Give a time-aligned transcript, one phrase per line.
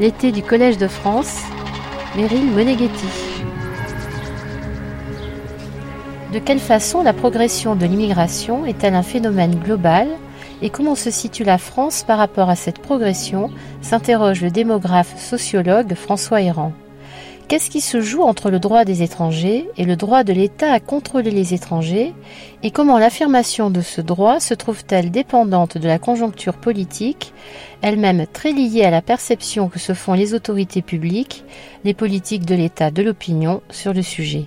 [0.00, 1.42] L'été du Collège de France,
[2.16, 3.06] Meryl Moneghetti.
[6.32, 10.08] De quelle façon la progression de l'immigration est-elle un phénomène global
[10.62, 13.50] et comment se situe la France par rapport à cette progression
[13.80, 16.72] s'interroge le démographe sociologue François Héran.
[17.48, 20.80] Qu'est-ce qui se joue entre le droit des étrangers et le droit de l'État à
[20.80, 22.12] contrôler les étrangers
[22.62, 27.32] et comment l'affirmation de ce droit se trouve-t-elle dépendante de la conjoncture politique,
[27.80, 31.42] elle-même très liée à la perception que se font les autorités publiques,
[31.84, 34.44] les politiques de l'État, de l'opinion sur le sujet?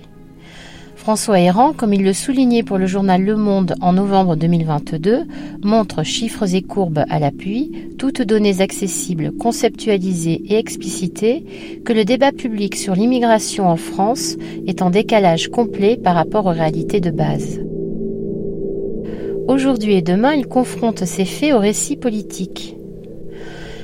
[1.02, 5.24] François Héran, comme il le soulignait pour le journal Le Monde en novembre 2022,
[5.64, 11.44] montre chiffres et courbes à l'appui, toutes données accessibles, conceptualisées et explicitées,
[11.84, 14.36] que le débat public sur l'immigration en France
[14.68, 17.58] est en décalage complet par rapport aux réalités de base.
[19.48, 22.76] Aujourd'hui et demain, il confronte ces faits aux récits politiques.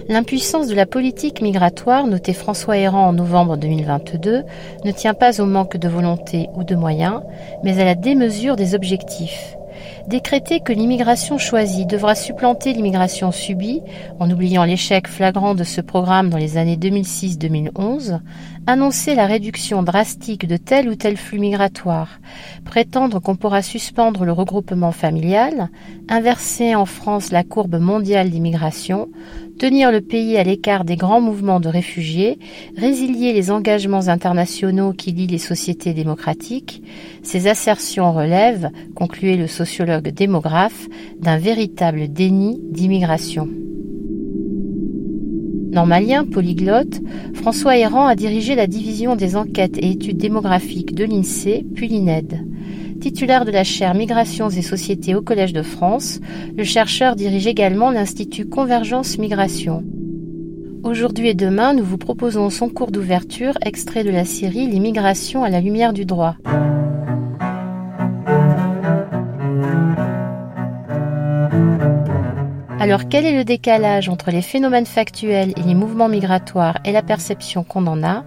[0.09, 4.43] L'impuissance de la politique migratoire, notait François Héran en novembre 2022,
[4.83, 7.21] ne tient pas au manque de volonté ou de moyens,
[7.63, 9.55] mais à la démesure des objectifs.
[10.07, 13.83] Décréter que l'immigration choisie devra supplanter l'immigration subie,
[14.19, 18.21] en oubliant l'échec flagrant de ce programme dans les années 2006-2011,
[18.69, 22.21] annoncer la réduction drastique de tel ou tel flux migratoire,
[22.67, 25.71] prétendre qu'on pourra suspendre le regroupement familial,
[26.11, 29.09] inverser en France la courbe mondiale d'immigration,
[29.59, 32.39] tenir le pays à l'écart des grands mouvements de réfugiés,
[32.77, 36.83] résilier les engagements internationaux qui lient les sociétés démocratiques,
[37.23, 40.89] ces assertions relèvent, concluait le sociologue démographe,
[41.19, 43.49] d'un véritable déni d'immigration.
[45.79, 47.01] Normalien, polyglotte,
[47.35, 52.45] François Héran a dirigé la division des enquêtes et études démographiques de l'INSEE, puis l'INED.
[53.01, 56.19] Titulaire de la chaire Migrations et Sociétés au Collège de France,
[56.57, 59.85] le chercheur dirige également l'Institut Convergence Migration.
[60.83, 65.49] Aujourd'hui et demain, nous vous proposons son cours d'ouverture extrait de la série L'immigration à
[65.49, 66.35] la lumière du droit.
[72.89, 77.03] Alors quel est le décalage entre les phénomènes factuels et les mouvements migratoires et la
[77.03, 78.25] perception qu'on en a?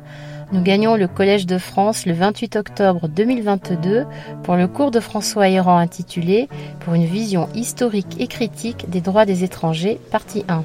[0.52, 4.06] Nous gagnons le Collège de France le 28 octobre 2022
[4.44, 6.48] pour le cours de François Héran intitulé
[6.82, 10.64] Pour une vision historique et critique des droits des étrangers, partie 1.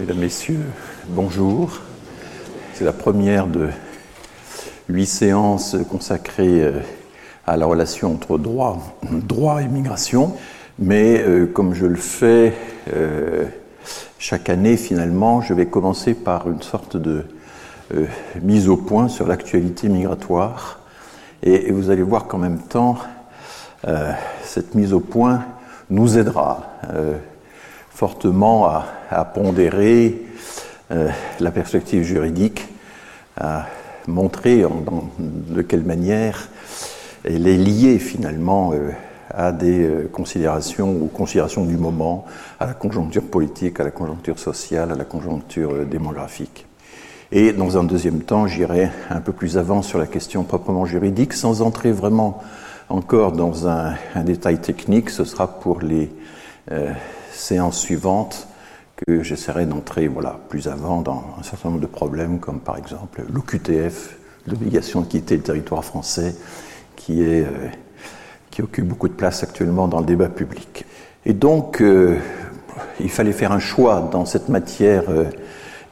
[0.00, 0.64] Mesdames, Messieurs,
[1.08, 1.78] bonjour.
[2.72, 3.68] C'est la première de
[4.88, 6.80] huit séances consacrées euh,
[7.48, 8.78] à la relation entre droit,
[9.10, 10.34] droit et migration.
[10.78, 12.52] Mais euh, comme je le fais
[12.94, 13.46] euh,
[14.18, 17.24] chaque année, finalement, je vais commencer par une sorte de
[17.94, 18.04] euh,
[18.42, 20.80] mise au point sur l'actualité migratoire.
[21.42, 22.98] Et, vous allez voir qu'en même temps,
[24.42, 25.44] cette mise au point
[25.88, 26.66] nous aidera
[27.90, 30.26] fortement à, pondérer
[30.90, 32.66] la perspective juridique,
[33.40, 33.66] à
[34.08, 34.64] montrer
[35.20, 36.48] de quelle manière
[37.28, 38.72] elle est liée finalement
[39.30, 42.24] à des euh, considérations ou considérations du moment,
[42.58, 46.66] à la conjoncture politique, à la conjoncture sociale, à la conjoncture euh, démographique.
[47.30, 51.34] Et dans un deuxième temps, j'irai un peu plus avant sur la question proprement juridique,
[51.34, 52.42] sans entrer vraiment
[52.88, 55.10] encore dans un, détail technique.
[55.10, 56.10] Ce sera pour les
[56.72, 56.90] euh,
[57.30, 58.48] séances suivantes
[58.96, 63.22] que j'essaierai d'entrer voilà, plus avant dans un certain nombre de problèmes, comme par exemple
[63.30, 64.16] l'OQTF,
[64.46, 66.34] l'obligation de quitter le territoire français,
[66.98, 67.46] qui est
[68.58, 70.84] qui occupe beaucoup de place actuellement dans le débat public.
[71.24, 72.16] Et donc, euh,
[72.98, 75.26] il fallait faire un choix dans cette matière euh,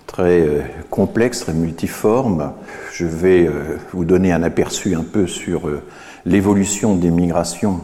[0.08, 2.54] très euh, complexe, très multiforme.
[2.92, 3.48] Je vais
[3.92, 5.70] vous donner un aperçu un peu sur
[6.24, 7.82] l'évolution des migrations.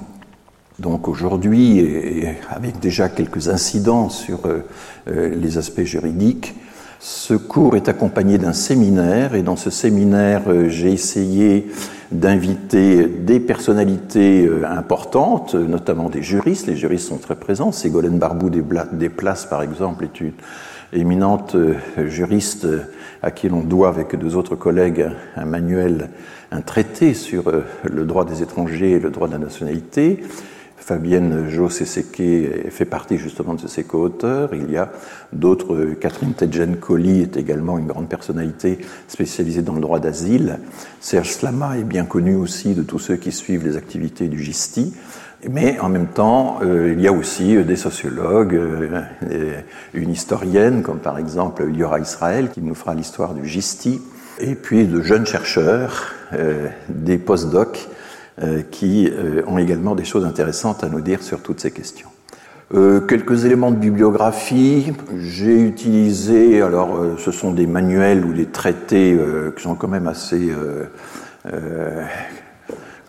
[0.81, 4.41] Donc aujourd'hui, avec déjà quelques incidents sur
[5.06, 6.54] les aspects juridiques,
[7.05, 11.67] ce cours est accompagné d'un séminaire et dans ce séminaire, j'ai essayé
[12.13, 16.69] d'inviter des personnalités euh, importantes, notamment des juristes.
[16.69, 17.72] Les juristes sont très présents.
[17.72, 20.33] Ségolène Barbou des Places, par exemple, est une
[20.93, 21.75] éminente euh,
[22.07, 22.83] juriste euh,
[23.21, 26.10] à qui l'on doit, avec deux autres collègues, un manuel,
[26.53, 27.51] un traité sur
[27.84, 30.22] le droit des étrangers et le droit de la nationalité.
[30.83, 34.53] Fabienne Jo-Seseke fait partie justement de ces co-auteurs.
[34.53, 34.91] Il y a
[35.33, 40.59] d'autres, Catherine Tedjen-Colli est également une grande personnalité spécialisée dans le droit d'asile.
[41.01, 44.93] Serge Slama est bien connu aussi de tous ceux qui suivent les activités du GISTI.
[45.49, 49.03] Mais en même temps, euh, il y a aussi euh, des sociologues, euh,
[49.95, 54.01] une historienne, comme par exemple Liora Israël, qui nous fera l'histoire du GISTI,
[54.39, 56.15] et puis de jeunes chercheurs,
[56.89, 57.89] des postdocs
[58.71, 59.11] qui
[59.47, 62.09] ont également des choses intéressantes à nous dire sur toutes ces questions.
[62.71, 64.93] quelques éléments de bibliographie.
[65.19, 69.19] J'ai utilisé, alors ce sont des manuels ou des traités
[69.55, 70.51] qui sont quand même assez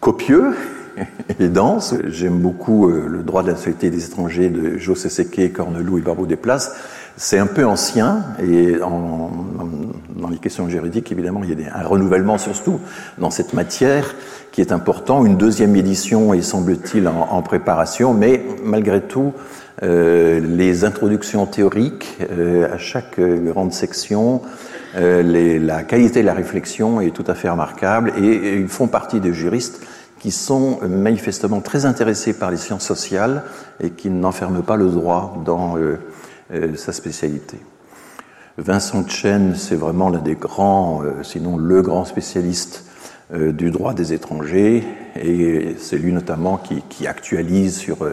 [0.01, 0.53] copieux
[1.39, 1.95] et dense.
[2.05, 6.01] J'aime beaucoup euh, le droit de la nationalité des étrangers de José Seque, Cornelou et
[6.01, 6.75] Barbeau Desplaces.
[7.15, 9.29] C'est un peu ancien et en,
[10.15, 12.79] dans les questions juridiques, évidemment, il y a un renouvellement surtout
[13.17, 14.15] dans cette matière
[14.51, 15.25] qui est important.
[15.25, 19.33] Une deuxième édition est, semble-t-il, en, préparation, mais malgré tout,
[19.83, 24.41] euh, les introductions théoriques euh, à chaque grande section,
[24.95, 28.67] euh, les, la qualité de la réflexion est tout à fait remarquable et, et ils
[28.67, 29.81] font partie des juristes
[30.23, 33.43] qui sont manifestement très intéressés par les sciences sociales
[33.81, 35.97] et qui n'enferment pas le droit dans euh, euh,
[36.75, 37.57] sa spécialité.
[38.57, 42.85] Vincent Chen, c'est vraiment l'un des grands, euh, sinon le grand spécialiste
[43.33, 44.83] du droit des étrangers,
[45.19, 48.05] et c'est lui notamment qui, qui actualise sur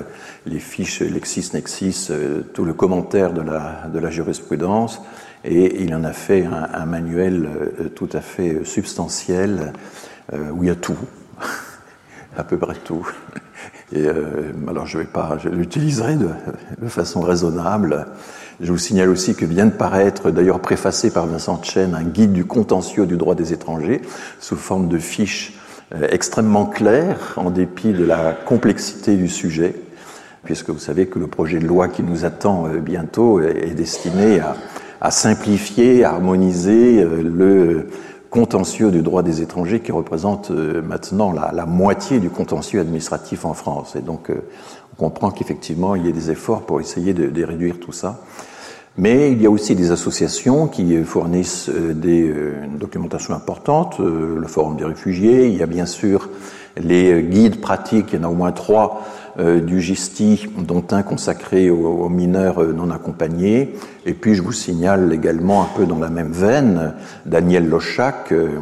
[0.46, 2.10] les fiches LexisNexis
[2.54, 5.02] tout le commentaire de la, de la jurisprudence,
[5.44, 7.50] et il en a fait un, un manuel
[7.94, 9.75] tout à fait substantiel
[10.32, 10.96] où il y a tout
[12.37, 13.06] à peu près tout.
[13.92, 18.06] Et euh, alors je vais pas, je l'utiliserai de, façon raisonnable.
[18.60, 22.32] Je vous signale aussi que vient de paraître, d'ailleurs préfacé par Vincent Chen, un guide
[22.32, 24.02] du contentieux du droit des étrangers
[24.38, 25.54] sous forme de fiches
[25.94, 29.75] euh, extrêmement claires, en dépit de la complexité du sujet,
[30.44, 33.75] puisque vous savez que le projet de loi qui nous attend euh, bientôt est, est
[33.75, 34.56] destiné à,
[35.00, 37.88] à, simplifier, à harmoniser euh, le
[38.31, 43.55] contentieux du droit des étrangers qui représente euh, maintenant la, moitié du contentieux administratif en
[43.55, 43.97] France.
[43.97, 44.44] Et donc, euh,
[44.93, 48.21] on comprend qu'effectivement, il y a des efforts pour essayer de, de, réduire tout ça.
[48.97, 52.32] Mais il y a aussi des associations qui fournissent euh, des
[52.79, 56.29] documentations importantes, le Forum des réfugiés, il y a bien sûr
[56.76, 59.03] les guides pratiques, il y en a au moins trois
[59.38, 63.75] du GISTI, dont un consacré aux, mineurs euh, non accompagnés.
[64.06, 66.94] Et puis je vous signale également un peu dans la même veine
[67.27, 68.59] Daniel Lochac, euh,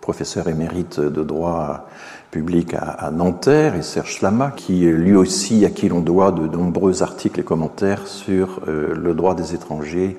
[0.00, 1.88] professeur émérite de droit
[2.30, 7.02] public à, Nanterre, et Serge Slama, qui lui aussi à qui l'on doit de nombreux
[7.02, 10.16] articles et commentaires sur le droit des étrangers.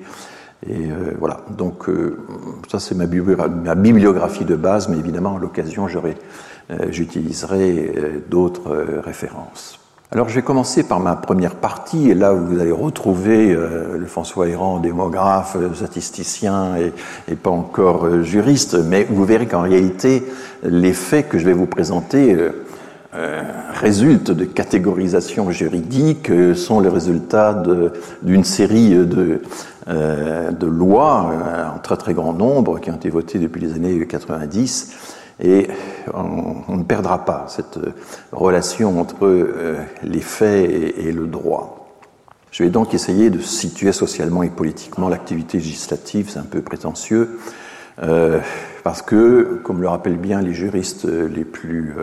[0.64, 1.86] Et voilà, donc
[2.70, 5.88] ça c'est ma, ma, bibliographie de base, mais évidemment à l'occasion
[6.88, 8.70] j'utiliserai d'autres
[9.04, 9.83] références.
[10.14, 14.06] Alors je vais commencer par ma première partie, et là vous allez retrouver euh, le
[14.06, 16.92] François Héran, démographe, euh, statisticien et,
[17.26, 20.24] et pas encore euh, juriste, mais vous verrez qu'en réalité
[20.62, 22.64] les faits que je vais vous présenter euh,
[23.16, 27.60] euh résultent de catégorisation juridique, sont le résultat
[28.22, 29.42] d'une série de,
[29.88, 31.32] de lois
[31.74, 34.92] en très très grand nombre qui ont été votées depuis les années 90
[35.42, 35.68] et
[36.12, 37.78] on, ne perdra pas cette
[38.32, 41.88] relation entre euh, les faits et, et, le droit.
[42.50, 47.40] Je vais donc essayer de situer socialement et politiquement l'activité législative, c'est un peu prétentieux,
[48.02, 48.40] euh,
[48.84, 51.94] parce que, comme le rappellent bien les juristes les plus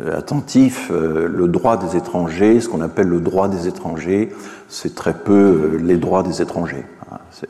[0.00, 4.32] euh, attentifs, euh, le droit des étrangers, ce qu'on appelle le droit des étrangers,
[4.68, 6.84] c'est très peu euh, les droits des étrangers.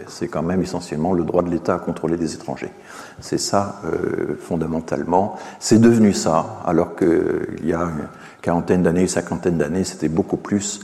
[0.08, 2.72] C'est quand même essentiellement le droit de l'État à contrôler des étrangers.
[3.20, 3.80] C'est ça,
[4.40, 5.36] fondamentalement.
[5.60, 8.08] C'est devenu ça, alors qu'il y a une
[8.42, 10.80] quarantaine d'années, cinquantaine d'années, c'était beaucoup plus,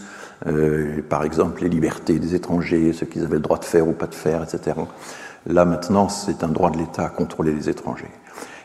[0.46, 3.92] euh, par exemple, les libertés des étrangers, ce qu'ils avaient le droit de faire ou
[3.92, 4.76] pas de faire, etc.
[5.46, 8.10] Là, maintenant, c'est un droit de l'État à contrôler les étrangers.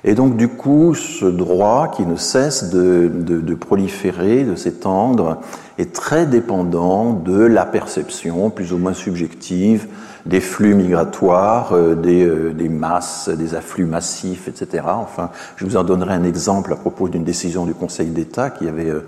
[0.04, 5.40] Et donc, du coup, ce droit qui ne cesse de, de, de proliférer, de s'étendre,
[5.78, 9.88] est très dépendant de la perception, plus ou moins subjective,
[10.28, 14.84] des flux migratoires, euh, des, euh, des, masses, des afflux massifs, etc.
[14.88, 18.68] Enfin, je vous en donnerai un exemple à propos d'une décision du Conseil d'État qui
[18.68, 19.06] avait euh,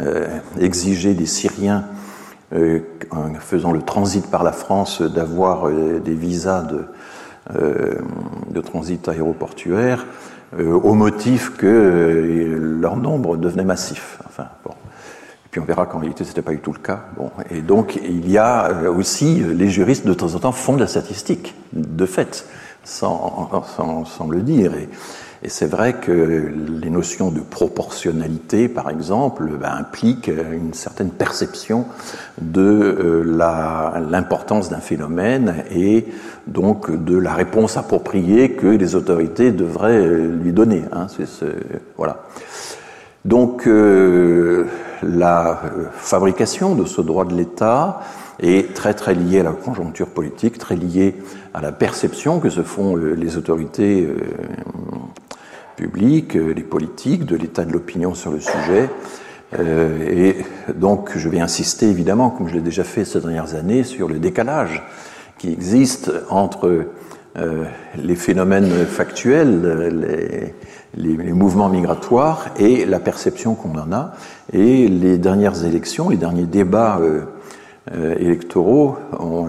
[0.00, 0.26] euh
[0.58, 1.84] exigé des Syriens
[2.52, 2.80] euh,
[3.40, 6.84] faisant le transit par la France d'avoir des visas de,
[7.54, 10.06] de transit aéroportuaire
[10.58, 14.18] au motif que leur nombre devenait massif.
[14.26, 14.72] Enfin, bon.
[15.50, 17.06] Puis on verra qu'en réalité, ce n'était pas du tout le cas.
[17.16, 17.30] Bon.
[17.50, 20.74] Et donc, il y a euh, aussi, euh, les juristes, de temps en temps, font
[20.74, 22.46] de la statistique, de fait,
[22.84, 24.74] sans, sans, sans le dire.
[24.74, 24.88] Et,
[25.42, 31.86] et c'est vrai que les notions de proportionnalité, par exemple, ben, impliquent une certaine perception
[32.40, 36.06] de euh, l'importance d'un phénomène et
[36.46, 40.82] donc de la réponse appropriée que les autorités devraient lui donner.
[40.92, 41.06] Hein.
[41.96, 42.24] Voilà.
[43.24, 44.66] Donc, euh,
[45.02, 48.00] la euh, fabrication de ce droit de l'État
[48.38, 51.16] est très très liée à la conjoncture politique, très liée
[51.52, 54.08] à la perception que se font euh, les autorités
[55.80, 58.90] publics, les politiques, de l'état de l'opinion sur le sujet.
[59.58, 60.36] et
[60.74, 64.18] donc, je vais insister évidemment, comme je l'ai déjà fait ces dernières années, sur le
[64.18, 64.82] décalage
[65.38, 66.86] qui existe entre
[67.96, 70.52] les phénomènes factuels,
[70.94, 74.12] les, mouvements migratoires et la perception qu'on en a.
[74.52, 77.00] Et les dernières élections, les derniers débats
[78.18, 79.48] électoraux ont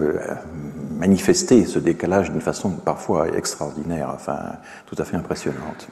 [1.02, 4.38] manifester ce décalage d'une façon parfois extraordinaire, enfin
[4.86, 5.88] tout à fait impressionnante.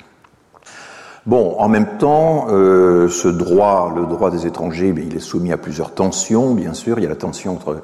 [1.30, 5.56] Bon, en même temps, euh, ce droit, le droit des étrangers, il est soumis à
[5.56, 6.98] plusieurs tensions, bien sûr.
[6.98, 7.82] Il y a la tension entre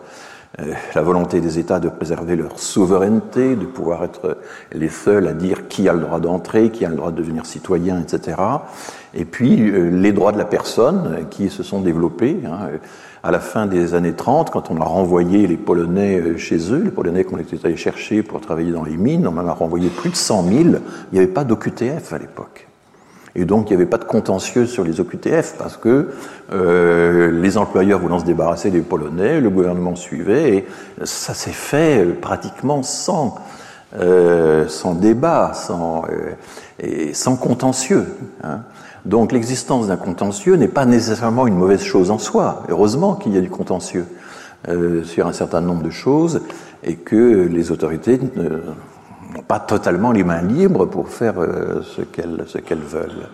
[0.58, 4.36] euh, la volonté des États de préserver leur souveraineté, de pouvoir être
[4.72, 7.46] les seuls à dire qui a le droit d'entrer, qui a le droit de devenir
[7.46, 8.36] citoyen, etc.
[9.14, 12.40] Et puis euh, les droits de la personne qui se sont développés.
[12.44, 12.80] Hein,
[13.22, 16.82] à la fin des années 30, quand on a renvoyé les Polonais euh, chez eux,
[16.82, 19.88] les Polonais qu'on était allés chercher pour travailler dans les mines, on en a renvoyé
[19.88, 20.58] plus de 100 000.
[20.58, 20.72] Il
[21.12, 22.66] n'y avait pas d'OQTF à l'époque.
[23.36, 26.08] Et donc, il n'y avait pas de contentieux sur les OQTF parce que
[26.52, 30.66] euh, les employeurs voulant se débarrasser des Polonais, le gouvernement suivait et
[31.04, 33.36] ça s'est fait euh, pratiquement sans,
[33.98, 36.32] euh, sans débat, sans, euh,
[36.80, 38.06] et sans contentieux.
[38.42, 38.60] Hein.
[39.04, 42.64] Donc l'existence d'un contentieux n'est pas nécessairement une mauvaise chose en soi.
[42.68, 44.06] Heureusement qu'il y a du contentieux
[44.68, 46.40] euh, sur un certain nombre de choses
[46.82, 48.18] et que les autorités
[49.42, 53.28] pas totalement les mains libres pour faire euh, ce qu'elles veulent.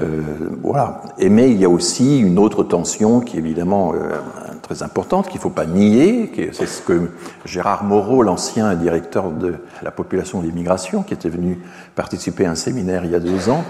[0.00, 0.22] Euh,
[0.62, 1.02] voilà.
[1.18, 4.16] Et mais il y a aussi une autre tension qui est évidemment euh,
[4.62, 7.10] très importante, qu'il ne faut pas nier, c'est ce que
[7.44, 11.58] Gérard Moreau, l'ancien directeur de la population d'immigration, qui était venu
[11.94, 13.64] participer à un séminaire il y a deux ans,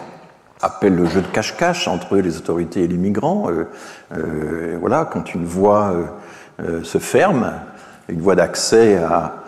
[0.61, 3.49] appelle le jeu de cache-cache entre les autorités et les migrants.
[4.81, 5.93] Voilà, quand une voie
[6.85, 7.53] se ferme,
[8.09, 9.42] une voie d'accès à,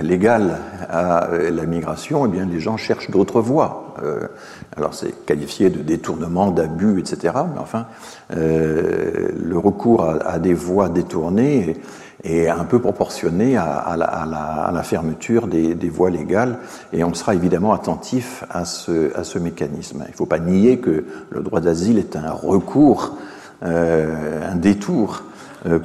[0.00, 3.94] légale à la migration, eh bien, les gens cherchent d'autres voies.
[4.76, 7.34] alors, c'est qualifié de détournement, d'abus, etc.
[7.54, 7.86] Mais enfin,
[8.30, 11.76] le recours à, des voies détournées
[12.24, 16.58] est un peu proportionné à, la, fermeture des, voies légales,
[16.92, 20.04] et on sera évidemment attentif à ce, à ce mécanisme.
[20.06, 23.16] Il ne faut pas nier que le droit d'asile est un recours,
[23.64, 25.31] euh, un détour euh,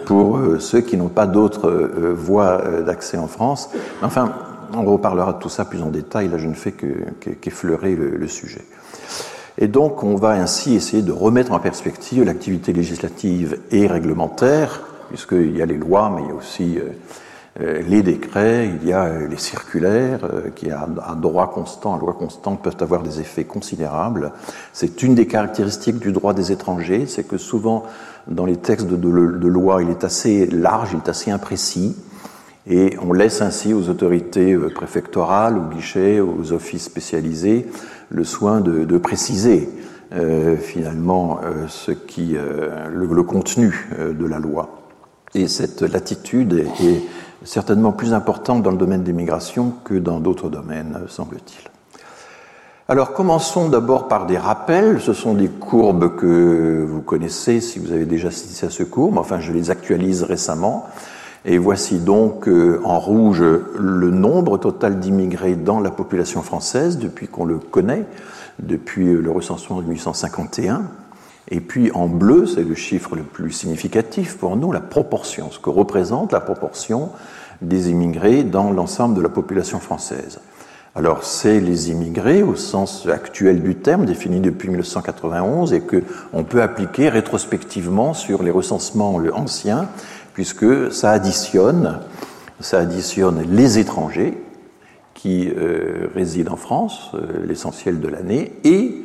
[0.06, 3.70] pour euh, ceux qui n'ont pas d'autres euh, voies d'accès en France.
[4.02, 4.34] Enfin,
[4.74, 8.28] on reparlera de tout ça plus en détail, là je ne fais qu'effleurer que, le,
[8.28, 8.66] sujet.
[9.58, 15.56] Et donc, on va ainsi essayer de remettre en perspective l'activité législative et réglementaire puisqu'il
[15.56, 16.90] y a les lois, mais il y a aussi euh,
[17.62, 20.20] euh, les décrets, il y a euh, les circulaires,
[20.56, 24.32] qui à, droit constant, à loi constante, peuvent avoir des effets considérables.
[24.74, 27.84] C'est une des caractéristiques du droit des étrangers, c'est que souvent
[28.30, 31.96] dans les textes de, loi, il est assez large, il est assez imprécis,
[32.70, 37.68] et on laisse ainsi aux autorités préfectorales, aux guichets, aux offices spécialisés,
[38.10, 39.70] le soin de, préciser
[40.14, 41.68] euh, finalement euh,
[42.20, 44.70] euh, le, contenu de la loi.
[45.34, 47.02] Et cette latitude est,
[47.44, 51.77] certainement plus importante dans le domaine des migrations que dans d'autres domaines, semble-t-il.
[52.90, 55.02] Alors commençons d'abord par des rappels.
[55.02, 59.12] Ce sont des courbes que vous connaissez si vous avez déjà assisté à ce cours,
[59.12, 60.88] mais enfin je les actualise récemment.
[61.44, 67.28] Et voici donc euh, en rouge le nombre total d'immigrés dans la population française depuis
[67.28, 68.06] qu'on le connaît,
[68.60, 70.84] depuis le recensement de 1851.
[71.50, 75.60] Et puis en bleu, c'est le chiffre le plus significatif pour nous, la proportion, ce
[75.60, 77.10] que représente la proportion
[77.62, 80.40] des immigrés dans l'ensemble de la population française.
[80.98, 86.02] Alors c'est les immigrés au sens actuel du terme, défini depuis 1991 et que
[86.34, 89.90] on peut appliquer rétrospectivement sur les recensements anciens,
[90.34, 92.00] puisque ça additionne,
[92.60, 94.44] ça additionne les étrangers
[95.14, 99.04] qui euh, résident en France, euh, l'essentiel de l'année, et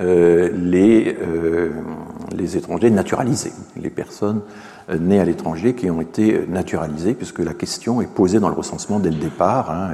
[0.00, 1.16] euh, les,
[2.36, 4.42] les étrangers naturalisés, les personnes
[5.00, 9.00] nées à l'étranger qui ont été naturalisées, puisque la question est posée dans le recensement
[9.00, 9.90] dès le départ, hein,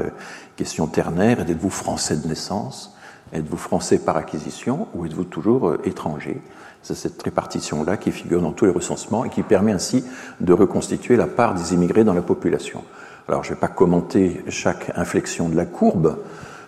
[0.56, 2.96] question ternaire, êtes-vous français de naissance,
[3.32, 6.40] êtes-vous français par acquisition ou êtes-vous toujours étranger?
[6.82, 10.04] C'est cette répartition-là qui figure dans tous les recensements et qui permet ainsi
[10.40, 12.84] de reconstituer la part des immigrés dans la population.
[13.26, 16.18] Alors je ne vais pas commenter chaque inflexion de la courbe,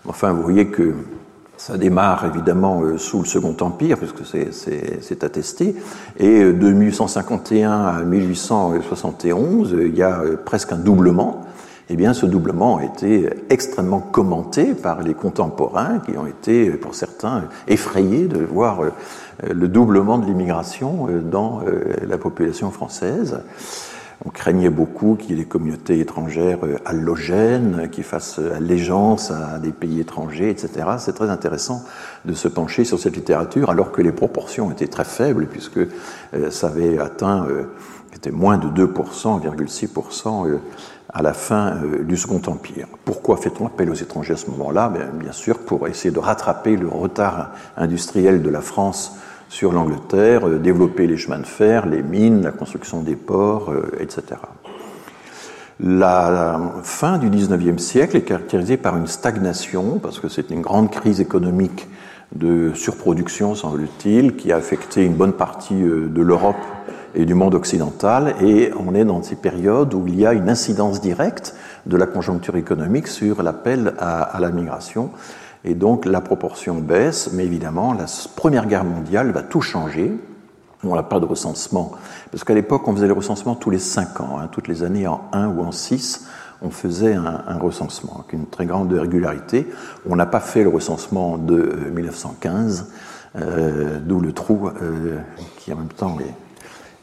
[0.07, 0.95] enfin vous voyez que
[1.57, 5.75] ça démarre évidemment euh, sous le Second Empire, puisque c'est attesté,
[6.19, 11.47] et euh, de 1851 à 1871, euh, il y a presque un doublement.
[11.89, 16.97] Eh bien, ce doublement a été extrêmement commenté par les contemporains, qui ont été, pour
[16.97, 18.81] certains, effrayés de voir
[19.49, 21.63] le doublement de l'immigration dans
[22.03, 23.39] la population française.
[24.25, 29.59] on craignait beaucoup qu'il y ait des communautés étrangères euh, allogènes, qui fassent allégeance à
[29.59, 30.71] des pays étrangers, etc.
[30.99, 31.85] C'est très intéressant
[32.25, 36.51] de se pencher sur cette littérature, alors que les proportions étaient très faibles, puisque euh,
[36.51, 37.47] ça avait atteint,
[38.15, 40.59] était moins de 2%, 0,6%
[41.17, 42.87] à la fin du Second Empire.
[43.07, 44.91] Pourquoi fait-on appel aux étrangers à ce moment-là?
[44.91, 49.17] Bien, bien sûr, pour essayer de rattraper le retard industriel de la France
[49.49, 53.91] sur l'Angleterre, euh, développer les chemins de fer, les mines, la construction des ports, euh,
[53.99, 54.41] etc.
[55.81, 60.91] La fin du XIXe siècle est caractérisée par une stagnation, parce que c'est une grande
[60.91, 61.89] crise économique
[62.35, 66.57] de surproduction, semble-t-il, qui a affecté une bonne partie euh, de l'Europe
[67.17, 70.51] et du monde occidental, et on est dans ces périodes où il y a une
[70.51, 71.55] incidence directe
[71.87, 75.11] de la conjoncture économique sur l'appel à, la migration.
[75.65, 78.05] Et donc la proportion baisse, mais évidemment, la
[78.37, 80.13] Première Guerre mondiale va tout changer.
[80.85, 81.93] On n'a pas de recensement,
[82.31, 85.07] parce qu'à l'époque, on faisait le recensement tous les cinq ans, hein, toutes les années
[85.07, 86.27] en un ou en six,
[86.63, 89.67] on faisait un, un, recensement avec une très grande régularité.
[90.09, 92.93] On n'a pas fait le recensement de 1915,
[93.37, 95.19] euh, euh, d'où le trou euh,
[95.59, 96.46] qui en même temps est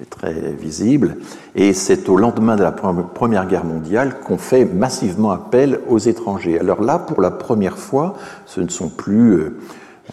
[0.09, 1.17] très visible.
[1.55, 6.59] Et c'est au lendemain de la Première Guerre mondiale qu'on fait massivement appel aux étrangers.
[6.59, 9.57] Alors là, pour la première fois, ce ne sont plus euh,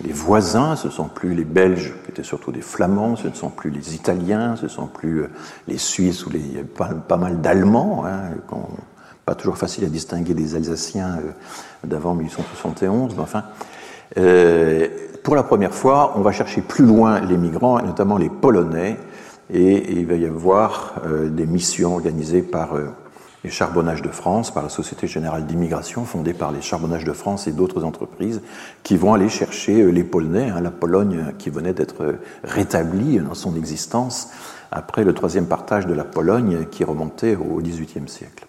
[0.05, 3.35] les voisins, ce ne sont plus les Belges, qui étaient surtout des Flamands, ce ne
[3.35, 5.31] sont plus les Italiens, ce ne sont plus euh,
[5.67, 6.65] les Suisses ou les,
[7.09, 8.31] pas, mal d'Allemands, hein,
[9.25, 13.45] pas toujours facile à distinguer des Alsaciens euh, d'avant 1871, mais enfin.
[15.23, 18.97] Pour la première fois, on va chercher plus loin les migrants, et notamment les Polonais,
[19.53, 22.89] et il va y avoir euh, des missions organisées par euh,
[23.43, 27.47] les Charbonnages de France, par la Société Générale d'Immigration, fondée par les Charbonnages de France
[27.47, 28.43] et d'autres entreprises,
[28.83, 33.35] qui vont aller chercher euh, les Polonais, hein, la Pologne qui venait d'être rétablie dans
[33.35, 34.31] son existence
[34.71, 38.47] après le troisième partage de la Pologne qui remontait au XVIIIe siècle.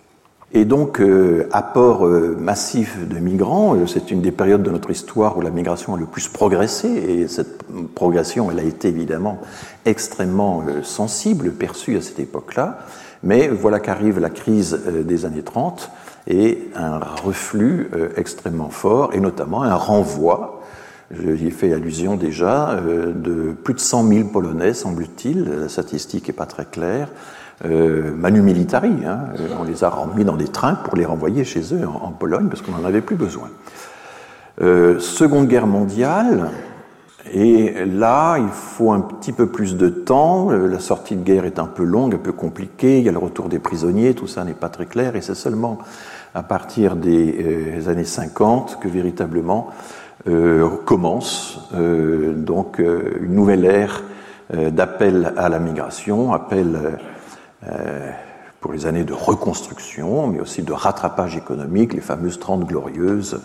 [0.54, 4.92] Et donc, euh, apport euh, massif de migrants, euh, c'est une des périodes de notre
[4.92, 7.64] histoire où la migration a le plus progressé, et cette
[7.96, 9.40] progression, elle a été évidemment
[9.86, 12.80] extrêmement euh, sensible, perçue à cette époque-là.
[13.24, 15.92] Mais voilà qu'arrive la crise euh, des années 30
[16.28, 20.62] et un reflux euh, extrêmement fort, et notamment un renvoi.
[21.12, 26.34] J'y ai fait allusion déjà, de plus de 100 000 Polonais, semble-t-il, la statistique n'est
[26.34, 27.10] pas très claire,
[27.66, 28.94] euh, manu militari.
[29.06, 29.20] Hein,
[29.60, 32.62] on les a remis dans des trains pour les renvoyer chez eux en, Pologne parce
[32.62, 33.50] qu'on n'en avait plus besoin.
[34.62, 36.50] Euh, Seconde Guerre mondiale,
[37.32, 40.52] et là, il faut un petit peu plus de temps.
[40.52, 42.98] Euh, la sortie de guerre est un peu longue, un peu compliquée.
[42.98, 45.16] Il y a le retour des prisonniers, tout ça n'est pas très clair.
[45.16, 45.78] Et c'est seulement
[46.34, 49.70] à partir des euh, années 50 que véritablement
[50.28, 54.04] euh, commence euh, donc euh, une nouvelle ère
[54.54, 56.92] d'appel à la migration, appel euh,
[58.62, 63.42] pour les années de reconstruction, mais aussi de rattrapage économique, les fameuses Trente glorieuses,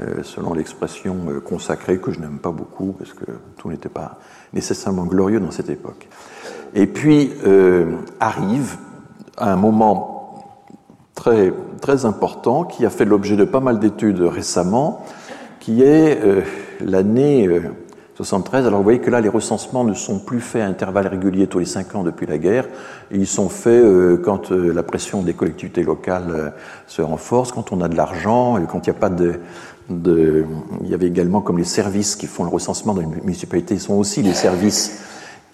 [0.00, 3.24] euh, selon l'expression euh, consacrée que je n'aime pas beaucoup, parce que
[3.56, 4.18] tout n'était pas
[4.52, 6.08] nécessairement glorieux dans cette époque.
[6.74, 8.76] Et puis euh, arrive
[9.38, 10.44] un moment
[11.14, 15.04] très, très important qui a fait l'objet de pas mal d'études récemment,
[15.58, 16.20] qui est
[16.80, 17.48] l'année
[18.18, 18.66] 73.
[18.66, 21.60] Alors vous voyez que là, les recensements ne sont plus faits à intervalles réguliers tous
[21.60, 22.66] les cinq ans depuis la guerre.
[23.12, 26.50] Ils sont faits euh, quand euh, la pression des collectivités locales euh,
[26.88, 29.38] se renforce, quand on a de l'argent, quand il n'y a pas de,
[29.88, 30.44] de...
[30.82, 33.94] Il y avait également comme les services qui font le recensement dans les municipalités, sont
[33.94, 35.00] aussi les services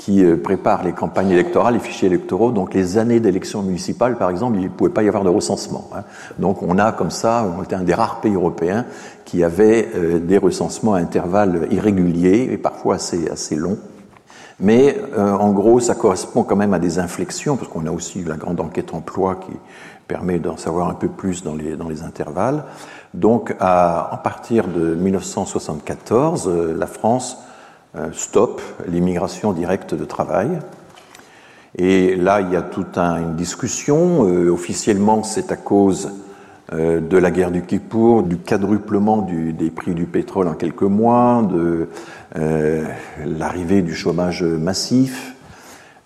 [0.04, 2.52] qui euh, préparent les campagnes électorales, les fichiers électoraux.
[2.52, 5.88] Donc les années d'élections municipales, par exemple, il ne pouvait pas y avoir de recensement.
[5.96, 6.02] Hein.
[6.38, 8.84] Donc on a comme ça, on était un des rares pays européens
[9.24, 13.78] qui avait euh, des recensements à intervalles irréguliers et parfois assez, assez longs.
[14.60, 18.22] Mais euh, en gros, ça correspond quand même à des inflexions, parce qu'on a aussi
[18.24, 19.56] la grande enquête emploi qui
[20.06, 22.64] permet d'en savoir un peu plus dans les, dans les intervalles.
[23.14, 27.38] Donc à, partir de 1974, euh, la France
[28.12, 30.58] stop l'immigration directe de travail.
[31.76, 34.28] Et là, il y a toute un, une discussion.
[34.28, 36.12] Euh, officiellement, c'est à cause
[36.72, 41.42] euh, de la guerre du Kippour, du quadruplement des prix du pétrole en quelques mois,
[41.42, 41.88] de
[42.36, 42.84] euh,
[43.24, 45.32] l'arrivée du chômage massif.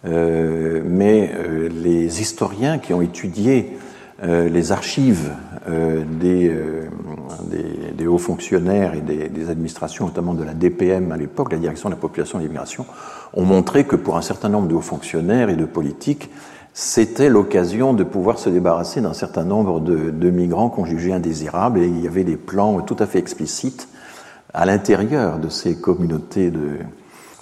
[0.05, 1.31] Mais
[1.83, 3.77] les historiens qui ont étudié
[4.23, 5.31] les archives
[5.69, 6.53] des,
[7.51, 11.59] des, des, hauts fonctionnaires et des, des, administrations, notamment de la DPM à l'époque, la
[11.59, 12.85] Direction de la population et de l'immigration,
[13.35, 16.31] ont montré que pour un certain nombre de hauts fonctionnaires et de politiques,
[16.81, 21.81] c'était l'occasion de pouvoir se débarrasser d'un certain nombre de, de, migrants qu'on jugeait indésirables.
[21.81, 23.89] Et il y avait des plans tout à fait explicites
[24.55, 26.79] à l'intérieur de ces communautés de,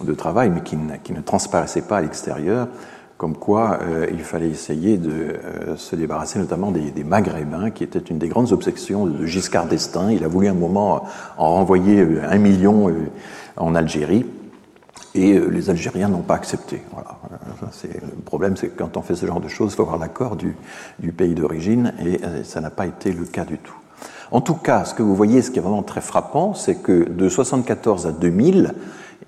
[0.00, 2.68] de travail, mais qui ne, qui ne, transparaissaient pas à l'extérieur,
[3.16, 7.82] comme quoi euh, il fallait essayer de euh, se débarrasser notamment des, des, Maghrébins, qui
[7.82, 10.10] était une des grandes objections de Giscard d'Estaing.
[10.10, 11.04] Il a voulu un moment
[11.38, 12.92] en renvoyer euh, un million
[13.56, 14.26] en Algérie,
[15.14, 16.82] et les Algériens n'ont pas accepté.
[16.92, 17.16] Voilà.
[17.82, 20.36] le problème, c'est que quand on fait ce genre de choses, il faut avoir l'accord
[20.36, 20.54] du,
[20.98, 23.76] du, pays d'origine, et ça n'a pas été le cas du tout.
[24.30, 26.92] En tout cas, ce que vous voyez, ce qui est vraiment très frappant, c'est que
[26.92, 28.74] de 1974 à 2000,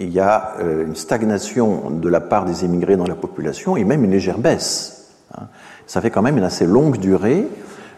[0.01, 3.85] il y a euh, une stagnation de la part des immigrés dans la population et
[3.85, 5.11] même une légère baisse.
[5.37, 5.45] Hein.
[5.87, 7.49] Ça fait quand même une assez longue durée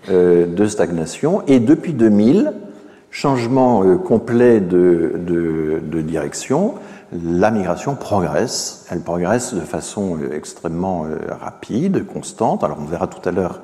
[0.09, 1.42] euh, de stagnation.
[1.46, 2.53] Et depuis 2000,
[3.11, 6.74] changement euh, complet de, de, de, direction,
[7.12, 8.87] la migration progresse.
[8.90, 11.07] Elle progresse de façon extrêmement
[11.40, 12.62] rapide, constante.
[12.64, 13.61] Alors on verra tout à l'heure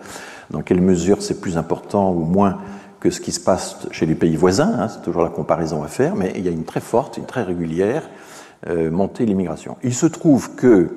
[0.50, 2.58] dans quelle mesure c'est plus important ou moins
[3.00, 4.74] que ce qui se passe chez les pays voisins.
[4.78, 7.26] Hein, c'est toujours la comparaison à faire, mais il y a une très forte, une
[7.26, 8.02] très régulière
[8.68, 9.76] euh, monter l'immigration.
[9.82, 10.96] Il se trouve que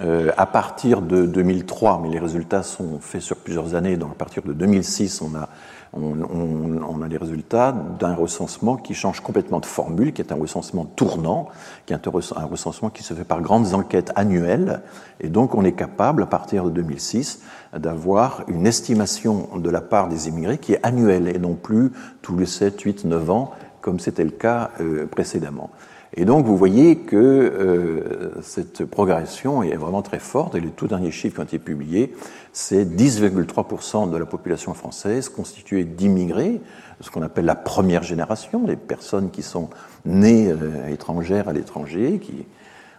[0.00, 4.14] euh, à partir de 2003, mais les résultats sont faits sur plusieurs années, donc à
[4.14, 5.48] partir de 2006, on a,
[5.92, 10.32] on, on, on a les résultats d'un recensement qui change complètement de formule, qui est
[10.32, 11.48] un recensement tournant,
[11.86, 14.82] qui est un recensement qui se fait par grandes enquêtes annuelles,
[15.20, 17.42] et donc on est capable, à partir de 2006,
[17.76, 22.36] d'avoir une estimation de la part des immigrés qui est annuelle, et non plus tous
[22.36, 25.70] les 7, 8, 9 ans, comme c'était le cas euh, précédemment.
[26.14, 30.86] Et donc vous voyez que euh, cette progression est vraiment très forte, et les tout
[30.86, 32.14] derniers chiffres qui ont été publiés,
[32.52, 36.60] c'est 10,3% de la population française constituée d'immigrés,
[37.00, 39.68] ce qu'on appelle la première génération, les personnes qui sont
[40.06, 42.46] nées euh, étrangères à l'étranger, qui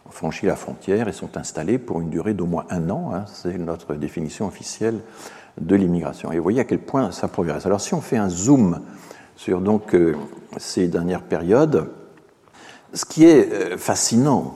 [0.05, 3.25] ont franchi la frontière et sont installées pour une durée d'au moins un an, hein,
[3.27, 4.99] c'est notre définition officielle
[5.59, 6.31] de l'immigration.
[6.31, 7.65] Et vous voyez à quel point ça progresse.
[7.65, 8.81] Alors si on fait un zoom
[9.35, 10.15] sur donc euh,
[10.57, 11.89] ces dernières périodes,
[12.93, 14.55] ce qui est euh, fascinant,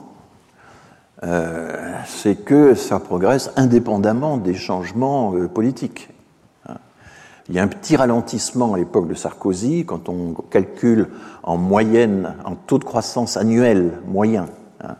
[1.24, 6.10] euh, c'est que ça progresse indépendamment des changements euh, politiques.
[6.68, 6.76] Hein.
[7.48, 11.10] Il y a un petit ralentissement à l'époque de Sarkozy, quand on calcule
[11.44, 14.48] en moyenne, en taux de croissance annuel moyen.
[14.82, 14.96] Hein.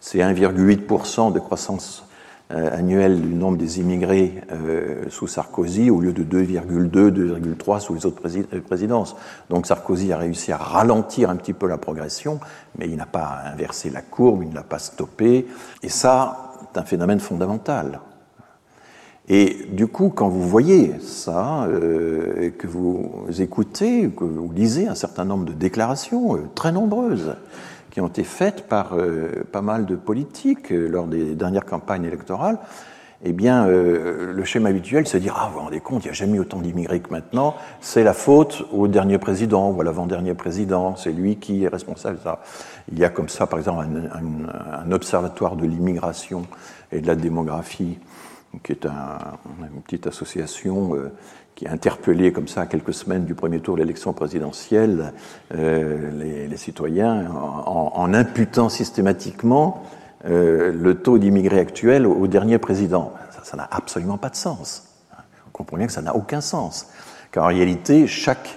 [0.00, 2.07] C'est 1,8% de croissance
[2.50, 8.06] annuel du nombre des immigrés euh, sous Sarkozy au lieu de 2,2, 2,3 sous les
[8.06, 9.16] autres euh, présidences.
[9.50, 12.40] Donc Sarkozy a réussi à ralentir un petit peu la progression,
[12.78, 15.46] mais il n'a pas inversé la courbe, il ne l'a pas stoppé.
[15.82, 18.00] Et ça, c'est un phénomène fondamental.
[19.28, 24.94] Et du coup, quand vous voyez ça, euh, que vous écoutez, que vous lisez un
[24.94, 27.34] certain nombre de déclarations, très nombreuses,
[27.90, 32.04] qui ont été faites par euh, pas mal de politiques euh, lors des dernières campagnes
[32.04, 32.58] électorales,
[33.24, 36.06] eh bien, euh, le schéma habituel, c'est de dire Ah, vous vous rendez compte, il
[36.06, 39.84] n'y a jamais autant d'immigrés que maintenant, c'est la faute au dernier président ou à
[39.84, 42.42] l'avant-dernier président, c'est lui qui est responsable ça.
[42.92, 46.46] Il y a comme ça, par exemple, un, observatoire de l'immigration
[46.92, 47.98] et de la démographie,
[48.62, 49.18] qui est un,
[49.74, 50.96] une petite association
[51.58, 55.12] qui a interpellé comme ça quelques semaines du premier tour de l'élection présidentielle
[55.52, 59.82] euh, les, citoyens en, imputant systématiquement
[60.24, 63.12] euh, le taux d'immigrés actuel au, dernier président.
[63.42, 64.86] Ça n'a absolument pas de sens.
[65.48, 66.90] On comprend bien que ça n'a aucun sens.
[67.32, 68.56] Car en réalité, chaque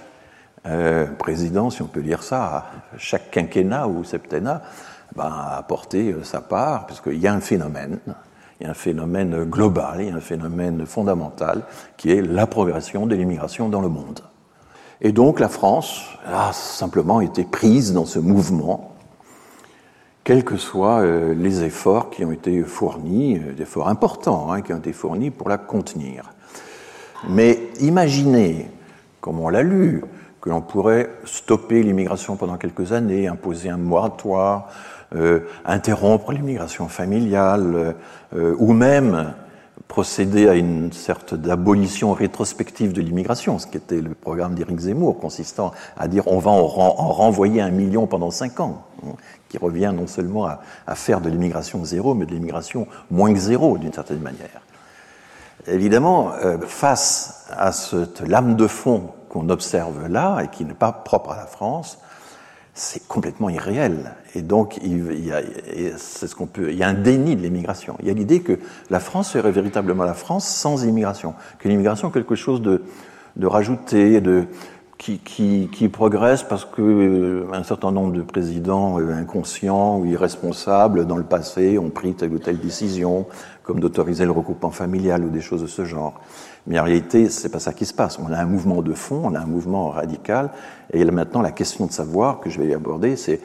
[0.66, 2.66] euh, président, si on peut dire ça,
[2.98, 4.62] chaque quinquennat ou septennat,
[5.16, 7.98] ben, a apporté sa part, puisqu'il y a un phénomène
[8.62, 11.62] il y a un phénomène global, il y a un phénomène fondamental
[11.96, 14.20] qui est la progression de l'immigration dans le monde.
[15.00, 18.94] Et donc la France a simplement été prise dans ce mouvement,
[20.22, 24.60] quels que soient euh, les efforts qui ont été fournis, euh, des efforts importants hein,
[24.62, 26.30] qui ont été fournis pour la contenir.
[27.28, 28.70] Mais imaginez,
[29.20, 30.04] comme on l'a lu,
[30.40, 34.68] que l'on pourrait stopper l'immigration pendant quelques années, imposer un moratoire,
[35.64, 37.94] interrompre l'immigration familiale,
[38.34, 39.34] euh, ou même
[39.88, 45.20] procéder à une sorte d'abolition rétrospective de l'immigration, ce qui était le programme d'Éric Zemmour,
[45.20, 49.12] consistant à dire on va en, en, renvoyer un million pendant cinq ans, hein,
[49.48, 53.38] qui revient non seulement à, à faire de l'immigration zéro, mais de l'immigration moins que
[53.38, 54.62] zéro d'une certaine manière.
[55.66, 60.92] Évidemment, euh, face à cette lame de fond qu'on observe là et qui n'est pas
[60.92, 61.98] propre à la France,
[62.74, 64.14] c'est complètement irréel.
[64.34, 65.42] Et donc, il y a,
[65.98, 67.96] c'est ce qu'on peut, il y a un déni de l'immigration.
[68.00, 68.58] Il y a l'idée que
[68.88, 72.82] la France serait véritablement la France sans immigration, que l'immigration est quelque chose de,
[73.36, 74.46] de rajouté, de,
[74.96, 80.06] qui, qui, qui, progresse parce que euh, un certain nombre de présidents euh, inconscients ou
[80.06, 83.26] irresponsables dans le passé ont pris telle ou telle décision,
[83.64, 86.20] comme d'autoriser le regroupement familial ou des choses de ce genre.
[86.66, 88.18] Mais en réalité, c'est pas ça qui se passe.
[88.18, 90.50] On a un mouvement de fond, on a un mouvement radical,
[90.92, 93.40] et maintenant la question de savoir que je vais aborder, c'est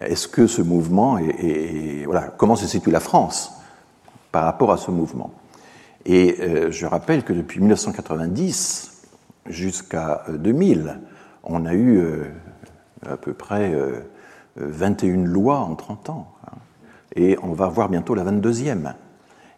[0.00, 3.52] est-ce que ce mouvement est, voilà, comment se situe la France
[4.32, 5.30] par rapport à ce mouvement?
[6.06, 9.02] Et euh, je rappelle que depuis 1990
[9.46, 11.00] jusqu'à 2000,
[11.44, 12.02] on a eu
[13.06, 13.74] à peu près
[14.56, 16.28] 21 lois en 30 ans.
[16.46, 16.56] Hein.
[17.16, 18.94] Et on va voir bientôt la 22e.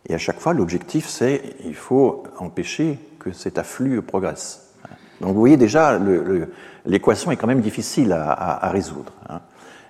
[0.09, 4.73] Et à chaque fois, l'objectif, c'est il faut empêcher que cet afflux progresse.
[5.21, 5.99] Donc vous voyez déjà,
[6.85, 9.13] l'équation est quand même difficile à, résoudre.
[9.29, 9.41] Hein.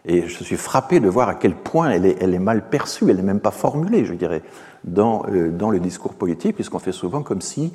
[0.04, 3.22] Et je suis frappé de voir à quel point elle est, mal perçue, elle n'est
[3.22, 4.42] même pas formulée, je dirais,
[4.84, 7.72] dans, euh, le discours politique, puisqu'on fait souvent comme si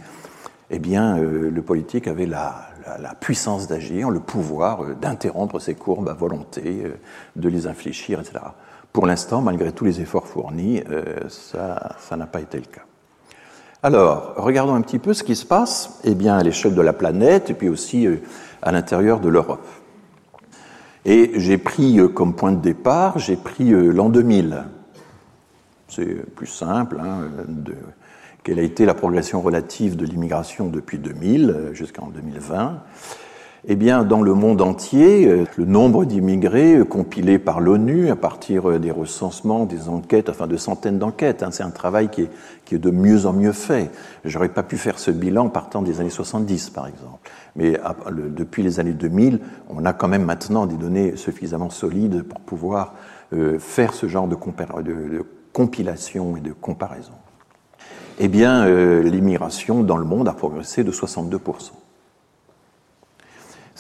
[0.70, 2.70] eh bien, euh, le politique avait la,
[3.20, 6.84] puissance d'agir, le pouvoir euh, d'interrompre ces courbes à volonté,
[7.36, 8.40] de les infléchir, etc.
[8.94, 10.84] Pour l'instant, malgré tous les efforts fournis,
[11.30, 12.82] ça n'a pas été le cas.
[13.84, 16.94] Alors, regardons un petit peu ce qui se passe eh bien, à l'échelle de la
[16.94, 18.18] planète et puis aussi euh,
[18.62, 19.66] à l'intérieur de l'Europe.
[21.04, 24.66] Et j'ai pris euh, comme point de départ, j'ai pris euh, l'an 2000.
[25.88, 27.74] C'est plus simple, hein, de,
[28.44, 32.84] quelle a été la progression relative de l'immigration depuis 2000 jusqu'en 2020
[33.68, 38.16] eh bien, dans le monde entier, euh, le nombre d'immigrés euh, compilés par l'ONU à
[38.16, 42.24] partir euh, des recensements, des enquêtes, enfin de centaines d'enquêtes, hein, c'est un travail qui
[42.24, 42.30] est,
[42.66, 43.92] qui est, de mieux en mieux fait.
[44.26, 47.30] J'aurais pas pu faire ce bilan partant des années 70, par exemple.
[47.56, 47.78] Mais
[48.36, 52.94] depuis les années 2000, on a quand même maintenant des données suffisamment solides pour pouvoir
[53.60, 57.12] faire ce genre de, de, compilation et de comparaison.
[58.20, 58.66] Eh bien,
[59.02, 61.40] l'immigration dans le monde a progressé de 62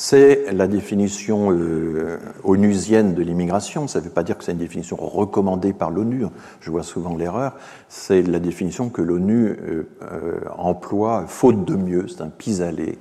[0.03, 3.87] c'est la définition euh, onusienne de l'immigration.
[3.87, 6.25] Ça ne veut pas dire que c'est une définition recommandée par l'ONU.
[6.59, 7.55] Je vois souvent l'erreur.
[7.87, 12.07] C'est la définition que l'ONU euh, euh, emploie faute de mieux.
[12.07, 12.97] C'est un pis-aller.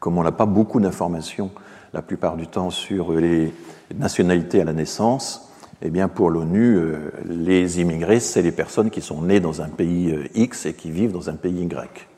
[0.00, 1.50] Comme on n'a pas beaucoup d'informations
[1.92, 3.52] la plupart du temps sur les
[3.94, 6.80] nationalités à la naissance, eh bien pour l'ONU,
[7.26, 11.12] les immigrés, c'est les personnes qui sont nées dans un pays X et qui vivent
[11.12, 12.08] dans un pays Y.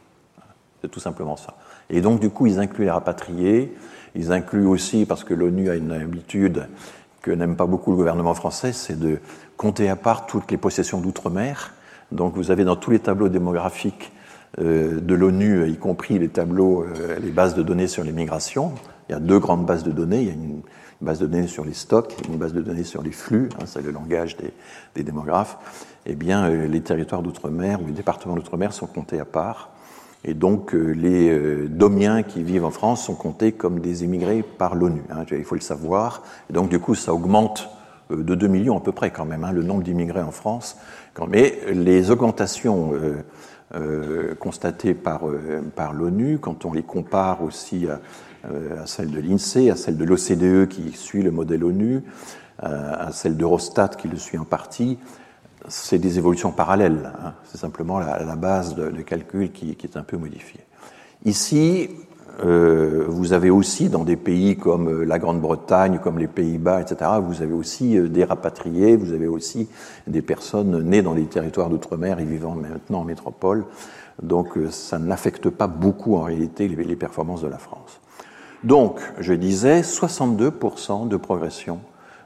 [0.82, 1.56] C'est tout simplement ça.
[1.90, 3.74] Et donc du coup, ils incluent les rapatriés,
[4.14, 6.66] ils incluent aussi, parce que l'ONU a une habitude
[7.22, 9.18] que n'aime pas beaucoup le gouvernement français, c'est de
[9.56, 11.74] compter à part toutes les possessions d'outre-mer.
[12.12, 14.12] Donc vous avez dans tous les tableaux démographiques
[14.58, 18.72] euh, de l'ONU, y compris les tableaux, euh, les bases de données sur les migrations.
[19.08, 20.22] Il y a deux grandes bases de données.
[20.22, 20.62] Il y a une
[21.00, 23.82] base de données sur les stocks, une base de données sur les flux, hein, c'est
[23.82, 24.52] le langage des,
[24.94, 25.56] des démographes.
[26.06, 29.70] Eh bien, euh, les territoires d'outre-mer ou les départements d'outre-mer sont comptés à part.
[30.24, 34.42] Et donc euh, les euh, Domiens qui vivent en France sont comptés comme des immigrés
[34.42, 35.02] par l'ONU.
[35.10, 36.22] Hein, il faut le savoir.
[36.50, 37.70] Et donc du coup, ça augmente
[38.10, 40.76] euh, de 2 millions à peu près quand même, hein, le nombre d'immigrés en France.
[41.28, 42.92] Mais les augmentations
[43.74, 45.22] euh, constatées par,
[45.76, 48.00] par l'ONU, quand on les compare aussi à,
[48.80, 52.02] à celles de l'INSEE, à celles de l'OCDE qui suit le modèle ONU,
[52.58, 54.98] à celle d'Eurostat qui le suit en partie,
[55.68, 57.12] c'est des évolutions parallèles.
[57.22, 57.34] Hein.
[57.44, 60.60] C'est simplement la, base de, calcul qui, est un peu modifiée.
[61.24, 61.90] Ici,
[62.44, 67.10] euh, vous avez aussi dans des pays comme euh, la Grande-Bretagne, comme les Pays-Bas, etc.,
[67.22, 69.68] vous avez aussi euh, des rapatriés, vous avez aussi
[70.06, 73.64] des personnes nées dans les territoires d'outre-mer et vivant maintenant en métropole.
[74.22, 78.00] Donc ça n'affecte pas beaucoup en réalité les performances de la France.
[78.64, 81.80] Donc, je disais, 62% de progression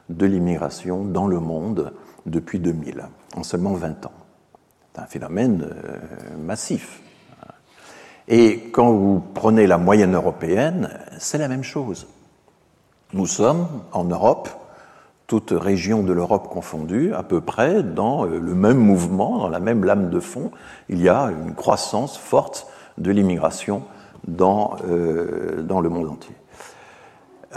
[0.09, 1.93] de l'immigration dans le monde
[2.25, 4.11] depuis 2000, en seulement 20 ans.
[4.93, 5.97] C'est un phénomène euh,
[6.37, 7.01] massif.
[8.27, 12.07] Et quand vous prenez la moyenne européenne, c'est la même chose.
[13.13, 14.49] Nous sommes, en Europe,
[15.27, 19.59] toutes régions de l'Europe confondues, à peu près dans euh, le même mouvement, dans la
[19.59, 20.51] même lame de fond.
[20.89, 23.83] Il y a une croissance forte de l'immigration
[24.27, 26.35] dans, euh, dans le monde entier.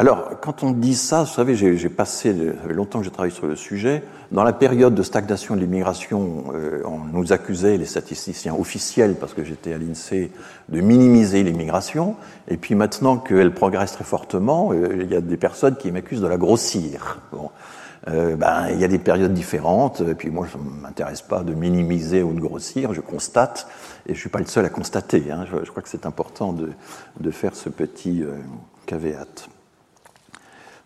[0.01, 3.35] Alors, quand on dit ça, vous savez, j'ai passé, ça fait longtemps que j'ai travaillé
[3.35, 4.05] sur le sujet.
[4.31, 9.35] Dans la période de stagnation de l'immigration, euh, on nous accusait, les statisticiens officiels, parce
[9.35, 10.31] que j'étais à l'INSEE,
[10.69, 12.15] de minimiser l'immigration.
[12.47, 16.21] Et puis maintenant qu'elle progresse très fortement, euh, il y a des personnes qui m'accusent
[16.21, 17.19] de la grossir.
[17.33, 17.51] Bon.
[18.07, 20.01] Euh, ben, il y a des périodes différentes.
[20.03, 22.95] Et puis moi, je ne m'intéresse pas de minimiser ou de grossir.
[22.95, 23.67] Je constate,
[24.07, 25.25] et je suis pas le seul à constater.
[25.33, 25.45] Hein.
[25.51, 26.71] Je, crois que c'est important de,
[27.19, 28.23] de, faire ce petit
[28.87, 29.49] caveat.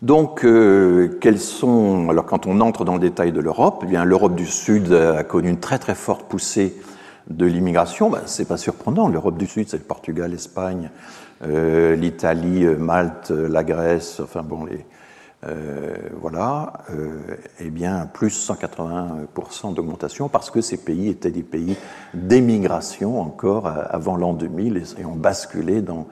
[0.03, 4.03] Donc, euh, quels sont alors quand on entre dans le détail de l'Europe, eh bien
[4.03, 6.75] l'Europe du Sud a connu une très très forte poussée
[7.29, 8.09] de l'immigration.
[8.09, 9.07] Ben, c'est pas surprenant.
[9.07, 10.89] L'Europe du Sud, c'est le Portugal, l'Espagne,
[11.47, 14.19] euh, l'Italie, euh, Malte, la Grèce.
[14.19, 14.85] Enfin bon, les
[16.21, 16.71] voilà.
[17.59, 21.75] eh bien, plus 180% d'augmentation parce que ces pays étaient des pays
[22.13, 26.07] d'émigration encore avant l'an 2000 et ont basculé dans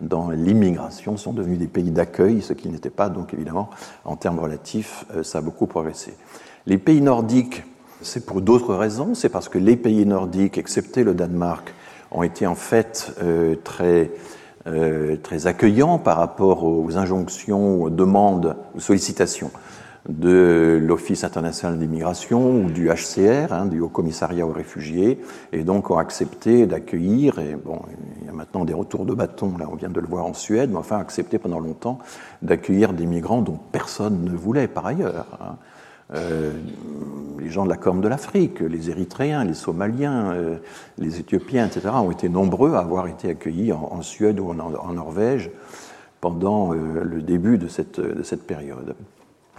[0.00, 3.70] dans l'immigration sont devenus des pays d'accueil, ce qui n'était pas, donc évidemment,
[4.04, 6.14] en termes relatifs, euh, ça a beaucoup progressé.
[6.66, 7.64] Les pays nordiques
[8.02, 9.14] C'est pour d'autres raisons.
[9.14, 11.72] C'est parce que les pays nordiques, excepté le Danemark,
[12.10, 14.10] ont été en fait euh, très,
[14.66, 19.50] euh, très accueillants par rapport aux injonctions, aux demandes, aux sollicitations
[20.08, 25.20] de l'Office international d'immigration ou du HCR, hein, du Haut Commissariat aux réfugiés,
[25.52, 27.80] et donc ont accepté d'accueillir, et bon,
[28.20, 30.34] il y a maintenant des retours de bâton, là on vient de le voir en
[30.34, 31.98] Suède, mais enfin accepté pendant longtemps
[32.42, 35.26] d'accueillir des migrants dont personne ne voulait par ailleurs.
[35.40, 35.56] Hein.
[36.14, 36.52] Euh,
[37.40, 40.56] les gens de la Corne de l'Afrique, les Érythréens, les Somaliens, euh,
[40.98, 45.50] les Éthiopiens, etc., ont été nombreux à avoir été accueillis en, Suède ou en, Norvège
[46.20, 48.94] pendant euh, le début de cette, de cette période.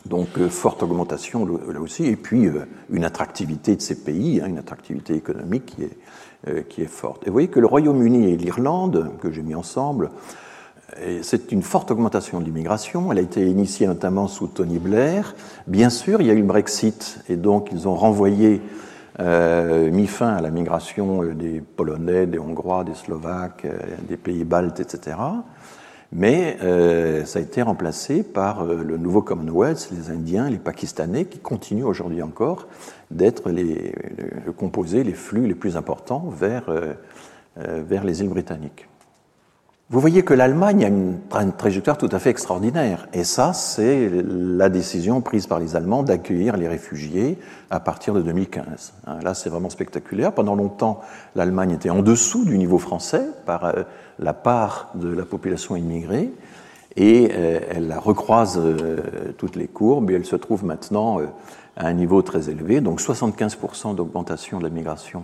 [0.07, 2.49] Donc, forte augmentation là aussi, et puis
[2.89, 7.23] une attractivité de ces pays, hein, une attractivité économique qui est, qui est forte.
[7.23, 10.11] Et vous voyez que le Royaume-Uni et l'Irlande, que j'ai mis ensemble,
[11.21, 13.11] c'est une forte augmentation de l'immigration.
[13.11, 15.35] Elle a été initiée notamment sous Tony Blair.
[15.67, 18.61] Bien sûr, il y a eu le Brexit et donc ils ont renvoyé,
[19.19, 24.17] euh, mis fin à la migration euh, des Polonais, des Hongrois, des Slovaques, euh, des
[24.17, 25.17] pays baltes, etc.
[26.11, 31.25] Mais euh, ça a été remplacé par euh, le nouveau Commonwealth, les Indiens, les Pakistanais,
[31.25, 32.67] qui continuent aujourd'hui encore
[33.11, 36.69] d'être les, les, composer les flux les plus importants vers,
[37.55, 38.87] vers les îles britanniques.
[39.89, 43.07] Vous voyez que l'Allemagne a une, trajectoire tout à fait extraordinaire.
[43.13, 47.37] Et ça, c'est la décision prise par les Allemands d'accueillir les réfugiés
[47.69, 48.93] à partir de 2015.
[49.05, 50.33] Hein, là, c'est vraiment spectaculaire.
[50.33, 50.99] Pendant longtemps,
[51.35, 53.83] l'Allemagne était en dessous du niveau français par euh,
[54.19, 56.33] la part de la population immigrée.
[56.97, 58.97] Et euh, elle recroise euh,
[59.37, 61.21] toutes les courbes et elle se trouve maintenant
[61.77, 62.81] à un niveau très élevé.
[62.81, 65.23] Donc 75% d'augmentation de la migration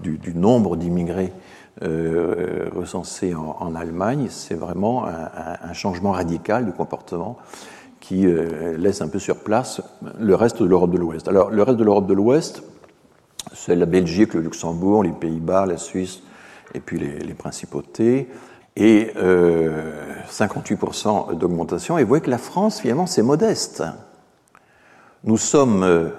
[0.00, 1.32] du nombre d'immigrés
[1.82, 7.36] euh, recensés en, Allemagne, c'est vraiment un, changement radical du comportement
[8.00, 9.80] qui euh, laisse un peu sur place
[10.20, 11.26] le reste de l'Europe de l'Ouest.
[11.26, 12.62] Alors, le reste de l'Europe de l'Ouest,
[13.52, 16.22] c'est la Belgique, le Luxembourg, les Pays-Bas, la Suisse,
[16.74, 18.28] et puis les, principautés,
[18.76, 19.92] et euh,
[20.30, 21.98] 58% d'augmentation.
[21.98, 23.82] Et vous voyez que la France, finalement, c'est modeste.
[25.24, 26.10] Nous sommes, euh,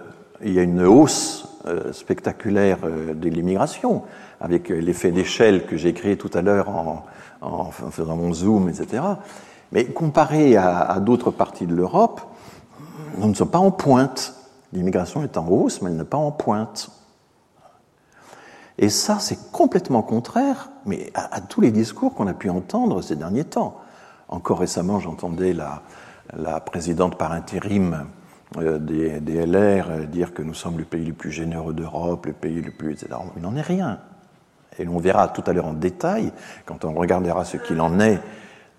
[0.44, 4.04] il y a une hausse euh, spectaculaire euh, de l'immigration
[4.40, 9.04] avec l'effet d'échelle que j'ai créé tout à l'heure en, faisant mon zoom, etc.
[9.72, 12.22] Mais comparé à, d'autres parties de l'Europe,
[13.18, 14.36] nous ne sommes pas en pointe.
[14.74, 16.90] L'immigration est en hausse, mais elle n'est pas en pointe.
[18.78, 23.16] Et ça, c'est complètement contraire mais à, tous les discours qu'on a pu entendre ces
[23.16, 23.80] derniers temps.
[24.28, 25.82] Encore récemment, j'entendais la,
[26.60, 28.06] présidente par intérim
[28.58, 32.26] euh, des, des, LR euh, dire que nous sommes le pays le plus généreux d'Europe,
[32.26, 32.94] le pays le plus...
[32.94, 33.10] etc.
[33.36, 34.00] Il n'en est rien
[34.80, 36.32] et l'on verra tout à l'heure en détail,
[36.66, 38.20] quand on regardera ce qu'il en est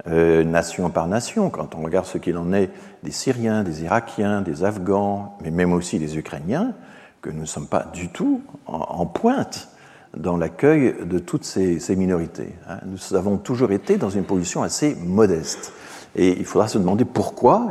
[0.08, 2.70] euh, nation par nation, quand on regarde ce qu'il en est
[3.02, 6.74] des Syriens, des Irakiens, des Afghans, mais même aussi des Ukrainiens,
[7.22, 9.68] que nous ne sommes pas du tout en, pointe
[10.16, 12.54] dans l'accueil de toutes ces, ces minorités.
[12.68, 12.78] Hein.
[12.86, 15.72] Nous avons toujours été dans une position assez modeste.
[16.18, 17.68] Et il faudra se demander pourquoi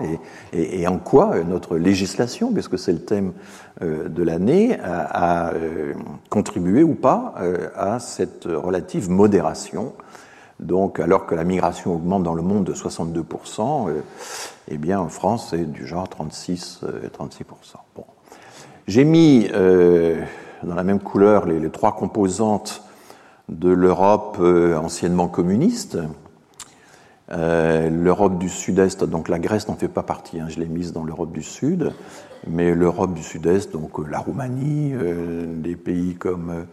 [0.53, 3.33] et, en quoi notre législation, puisque c'est le thème
[3.81, 5.93] euh, de l'année, a, euh,
[6.29, 9.93] contribué ou pas euh, à cette relative modération.
[10.59, 13.89] Donc, alors que la migration augmente dans le monde de 62%,
[14.67, 16.81] eh bien, en France, c'est du genre 36,
[17.17, 17.41] 36%.
[17.95, 18.05] Bon.
[18.87, 22.83] J'ai mis dans la même couleur les trois composantes
[23.49, 25.97] de l'Europe anciennement communiste,
[27.31, 30.93] euh, L'Europe du Sud-Est, donc la Grèce n'en fait pas partie, hein, je l'ai mise
[30.93, 31.91] dans l'Europe du Sud,
[32.45, 36.65] mais l'Europe du Sud-Est, donc euh, la Roumanie, euh, des pays comme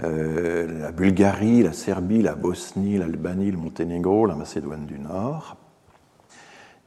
[0.00, 5.56] la Bulgarie, la Serbie, la Bosnie, l'Albanie, le Monténégro, la Macédoine du Nord,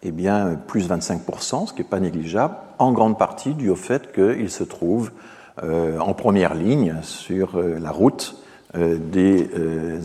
[0.01, 4.13] eh bien, plus 25%, ce qui n'est pas négligeable, en grande partie dû au fait
[4.13, 5.11] qu'ils se trouvent
[5.61, 8.41] en première ligne sur la route
[8.73, 9.49] des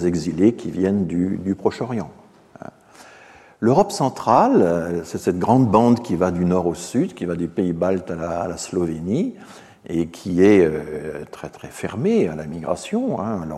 [0.04, 2.10] exilés qui viennent du Proche-Orient.
[3.60, 7.36] L'Europe centrale, euh, c'est cette grande bande qui va du nord au sud, qui va
[7.36, 9.34] des pays baltes à la, Slovénie,
[9.88, 13.18] et qui est euh, très très fermée à la migration.
[13.18, 13.48] Hein.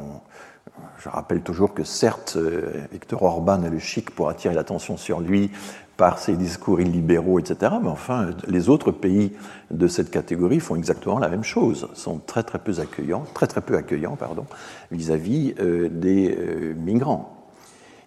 [1.00, 5.18] Je rappelle toujours que certes, euh, Victor Orban a le chic pour attirer l'attention sur
[5.20, 5.50] lui
[5.96, 7.72] par ses discours illibéraux, etc.
[7.82, 9.32] Mais enfin, les autres pays
[9.72, 13.62] de cette catégorie font exactement la même chose, sont très très peu accueillants, très très
[13.62, 14.46] peu accueillants, pardon,
[14.92, 16.38] vis-à-vis -vis, des
[16.76, 17.37] migrants.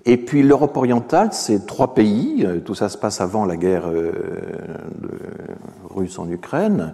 [0.06, 2.43] Et puis l'Europe orientale, c'est trois pays.
[2.45, 4.12] Euh, tout ça se passe avant la guerre euh,
[5.89, 6.93] russe en Ukraine.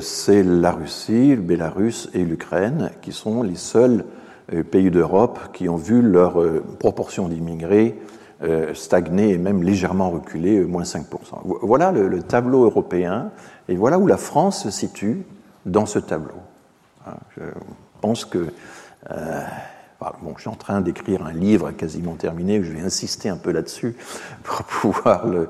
[0.00, 4.04] C'est la Russie, le Bélarus et l'Ukraine qui sont les seuls
[4.52, 6.42] euh, pays d'Europe qui ont vu leur
[6.78, 7.98] proportion d'immigrés
[8.74, 11.04] stagner et même légèrement reculer, moins 5%.
[11.62, 13.30] Voilà le, le tableau européen
[13.68, 15.22] et voilà où la France se situe
[15.64, 16.34] dans ce tableau.
[17.06, 17.14] Hein.
[17.36, 17.44] Je
[18.00, 18.48] pense que
[20.22, 23.52] bon, je suis en train d'écrire un livre quasiment terminé, je vais insister un peu
[23.52, 23.96] là-dessus
[24.42, 25.48] pour pouvoir le.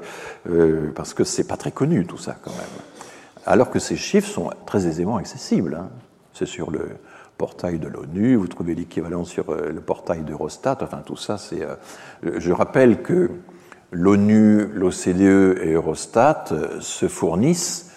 [0.48, 2.60] Euh, parce que c'est pas très connu tout ça quand même.
[3.46, 5.74] Alors que ces chiffres sont très aisément accessibles.
[5.80, 5.90] Hein.
[6.32, 6.88] C'est sur le
[7.38, 11.62] portail de l'ONU, vous trouvez l'équivalent sur euh, le portail d'Eurostat, enfin tout ça, c'est.
[11.62, 13.30] Euh, je rappelle que
[13.90, 16.44] l'ONU, l'OCDE et Eurostat
[16.80, 17.91] se fournissent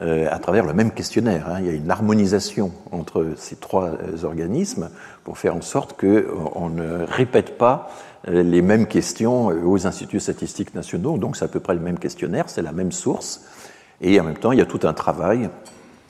[0.00, 1.48] à travers le même questionnaire.
[1.48, 1.60] Hein.
[1.60, 4.90] Il y a une harmonisation entre ces trois euh, organismes
[5.24, 7.88] pour faire en sorte qu'on ne répète pas
[8.28, 11.16] euh, les mêmes questions aux instituts statistiques nationaux.
[11.16, 13.46] Donc c'est à peu près le même questionnaire, c'est la même source.
[14.02, 15.48] Et en même temps, il y a tout un travail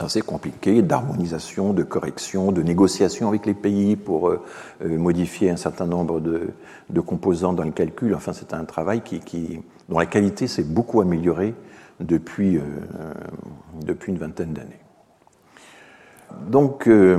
[0.01, 4.31] assez compliqué d'harmonisation, de correction, de négociation avec les pays pour
[4.85, 6.51] modifier un certain nombre de,
[6.91, 8.15] de, composants dans le calcul.
[8.15, 11.55] Enfin, c'est un travail qui, qui, dont la qualité s'est beaucoup améliorée
[12.01, 12.63] depuis, euh,
[13.85, 14.81] depuis une vingtaine d'années.
[16.49, 17.19] Donc, euh,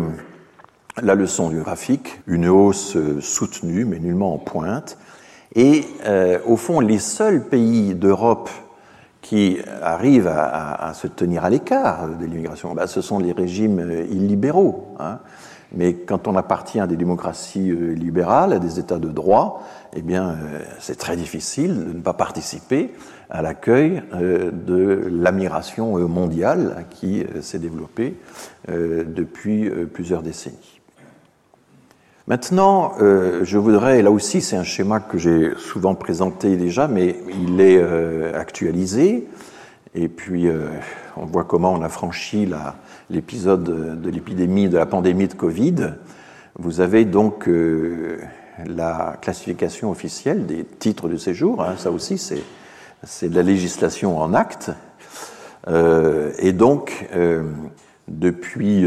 [1.01, 4.97] la leçon du graphique, une hausse euh, soutenue mais nullement en pointe,
[5.55, 5.85] et
[6.45, 8.49] au fond, les seuls pays d'Europe
[9.21, 13.79] qui arrivent à, se tenir à l'écart de l'immigration, bah, ce sont les régimes
[14.11, 14.93] illibéraux.
[14.99, 15.17] Hein.
[15.71, 19.63] Mais quand on appartient à des démocraties libérales, à des États de droit,
[19.95, 20.35] eh bien,
[20.79, 22.93] c'est très difficile de ne pas participer
[23.29, 28.15] à l'accueil euh, de l'admiration euh, mondiale qui euh, s'est développée
[28.67, 30.81] depuis plusieurs décennies.
[32.27, 37.15] Maintenant, je voudrais, là aussi c'est un schéma que j'ai souvent présenté déjà, mais
[37.45, 37.81] il est
[38.33, 39.25] actualisé,
[39.95, 40.49] et puis
[41.15, 42.49] on voit comment on a franchi
[43.09, 45.93] l'épisode de l'épidémie, de la pandémie de Covid.
[46.59, 47.49] Vous avez donc
[48.65, 52.43] la classification officielle des titres de séjour, hein, ça aussi c'est
[53.03, 54.71] c'est de la législation en acte.
[55.67, 57.43] Euh, et donc, euh,
[58.07, 58.83] depuis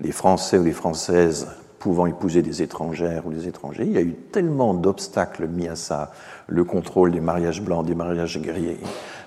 [0.00, 1.48] les Français ou les Françaises
[1.82, 3.82] pouvant épouser des étrangères ou des étrangers.
[3.84, 6.12] Il y a eu tellement d'obstacles mis à ça,
[6.46, 8.76] le contrôle des mariages blancs, des mariages gris,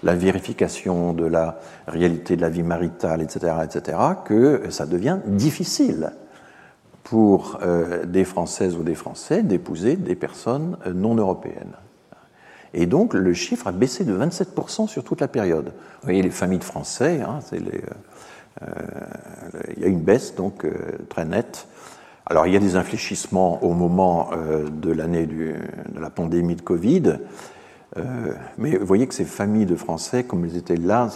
[0.04, 6.14] la vérification de la réalité de la vie maritale, etc., etc., que ça devient difficile
[7.04, 11.76] pour euh, des Françaises ou des Français d'épouser des personnes euh, non européennes.
[12.74, 15.66] Et donc le chiffre a baissé de 27% sur toute la période.
[15.66, 17.66] Vous voyez les familles de Français, hein, euh,
[19.76, 20.66] il y a une baisse donc
[21.10, 21.68] très nette
[22.26, 25.56] alors il y a des infléchissements au moment euh, de l'année de
[26.00, 27.20] la pandémie de Covid,
[27.98, 31.10] euh, mais vous voyez que ces familles de Français, comme ils étaient là,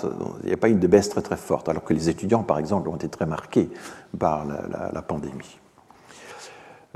[0.43, 2.87] il n'y a pas une baisse très très forte, alors que les étudiants, par exemple,
[2.89, 3.69] ont été très marqués
[4.17, 5.59] par la, pandémie.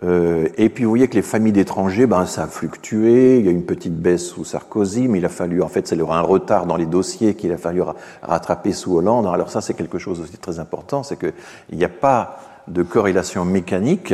[0.04, 3.50] Euh, et puis vous voyez que les familles d'étrangers, ben, ça a fluctué, il y
[3.50, 6.66] a une petite baisse sous Sarkozy, mais il a fallu, en fait, c'est un retard
[6.66, 7.82] dans les dossiers qu'il a fallu
[8.22, 9.28] rattraper sous Hollande.
[9.28, 11.34] Alors ça, c'est quelque chose aussi très important, c'est qu'il
[11.78, 14.14] n'y a pas de corrélation mécanique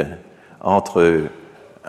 [0.62, 1.24] entre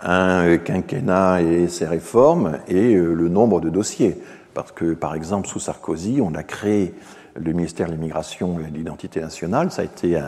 [0.01, 4.21] un quinquennat et ses réformes et euh, le nombre de dossiers.
[4.53, 6.93] Parce que, par exemple, sous Sarkozy, on a créé
[7.35, 9.71] le ministère de l'immigration et de l'identité nationale.
[9.71, 10.19] Ça a été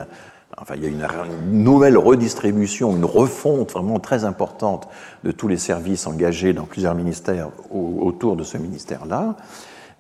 [0.58, 4.88] Enfin, il y a une, nouvelle redistribution, une refonte vraiment très importante
[5.24, 9.36] de tous les services engagés dans plusieurs ministères autour de ce ministère-là.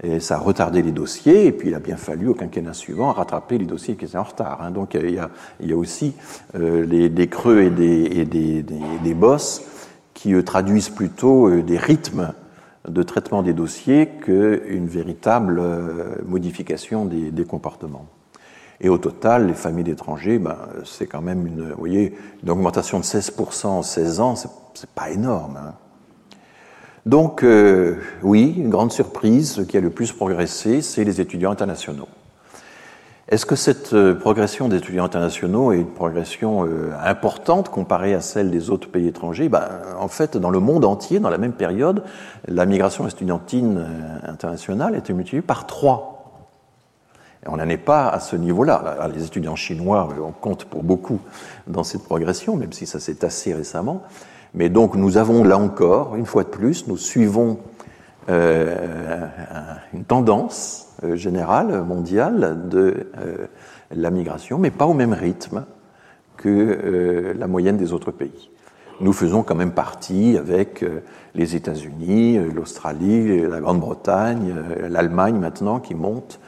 [0.01, 3.11] Et ça a retardé les dossiers, et puis il a bien fallu au quinquennat suivant
[3.11, 4.61] rattraper les dossiers qui étaient en retard.
[4.61, 4.71] Hein.
[4.71, 5.19] Donc il y,
[5.71, 6.15] a, aussi
[6.55, 8.25] euh, les, des creux et des,
[9.05, 9.61] et bosses
[10.13, 12.33] qui traduisent plutôt euh, des rythmes
[12.87, 18.07] de traitement des dossiers qu'une véritable euh, modification des, des, comportements.
[18.81, 22.99] Et au total, les familles d'étrangers, ben, c'est quand même une, vous voyez, une augmentation
[22.99, 25.57] de 16% en 16 ans, c'est pas énorme.
[25.57, 25.73] Hein.
[27.05, 31.51] Donc, euh, oui, une grande surprise, ce qui a le plus progressé, c'est les étudiants
[31.51, 32.07] internationaux.
[33.27, 38.21] Est-ce que cette euh, progression des étudiants internationaux est une progression euh, importante comparée à
[38.21, 39.49] celle des autres pays étrangers?
[39.49, 39.67] Ben,
[39.99, 42.03] En fait, dans le monde entier, dans la même période,
[42.47, 43.85] la migration estudiantine
[44.23, 46.09] internationale été multipliée par trois.
[47.45, 49.09] Et on n'en est pas à ce niveau-là.
[49.13, 51.19] Les étudiants chinois, on compte pour beaucoup
[51.67, 54.03] dans cette progression, même si ça s'est tassé récemment.
[54.53, 57.59] Mais donc nous avons là encore, une fois de plus, nous suivons
[58.29, 59.27] euh,
[59.93, 63.47] une tendance euh, générale, mondiale de euh,
[63.95, 65.65] la migration, mais pas au même rythme
[66.37, 68.49] que euh, la moyenne des autres pays.
[69.01, 70.85] Nous faisons quand même partie avec
[71.33, 74.53] les États-Unis, l'Australie, la Grande-Bretagne,
[74.87, 76.39] l'Allemagne maintenant qui monte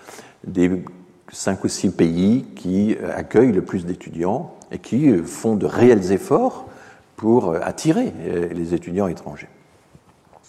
[0.45, 0.83] des
[1.31, 6.67] cinq ou six pays qui accueillent le plus d'étudiants et qui font de réels efforts
[7.15, 9.49] pour euh, attirer euh, les étudiants étrangers.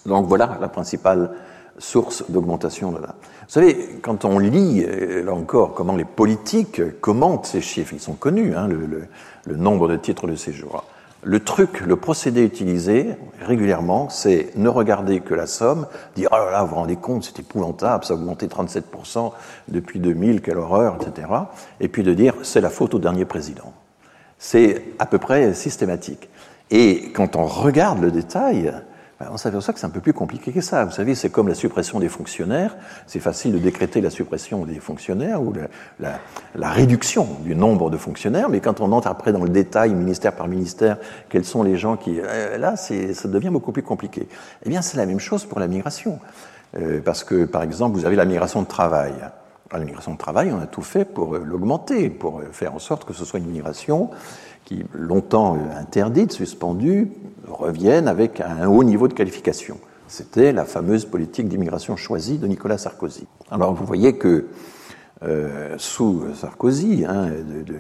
[0.05, 1.33] Donc voilà la principale
[1.79, 3.15] source d'augmentation de là.
[3.21, 8.01] Vous savez, quand on lit, euh, là encore, comment les politiques commentent ces chiffres, ils
[8.01, 9.07] sont connus, hein, le, le,
[9.47, 10.85] le, nombre de titres de séjour.
[11.23, 16.51] Le truc, le procédé utilisé régulièrement, c'est ne regarder que la somme, dire oh là
[16.53, 19.33] là, vous vous rendez compte, c'est épouvantable, ça a augmenté 37%
[19.69, 21.29] depuis 2000, quelle horreur, etc.
[21.81, 23.73] Et puis de dire c'est la faute au dernier président.
[24.39, 26.29] C'est à peu près systématique.
[26.71, 28.73] Et quand on regarde le détail,
[29.19, 30.85] ben, on s'aperçoit que c'est un peu plus compliqué que ça.
[30.85, 32.77] Vous savez, c'est comme la suppression des fonctionnaires.
[33.07, 35.69] C'est facile de décréter la suppression des fonctionnaires ou la,
[36.01, 36.19] la,
[36.55, 40.35] la, réduction du nombre de fonctionnaires, mais quand on entre après dans le détail, ministère
[40.35, 40.99] par ministère,
[41.31, 42.21] quels sont les gens qui...
[42.21, 44.29] Euh, là, ça devient beaucoup plus compliqué.
[44.65, 46.19] Eh bien, c'est la même chose pour la migration.
[46.77, 49.15] Euh, parce que, par exemple, vous avez la migration de travail.
[49.73, 53.07] La migration de travail, on a tout fait pour euh, l'augmenter, pour faire en sorte
[53.07, 54.11] que ce soit une migration
[54.67, 57.11] qui, longtemps interdites, suspendues,
[57.49, 59.79] reviennent avec un haut niveau de qualification.
[60.09, 63.27] C'était la fameuse politique d'immigration choisie de Nicolas Sarkozy.
[63.51, 64.49] Alors vous voyez que
[65.23, 67.79] euh, sous Sarkozy, hein, de, de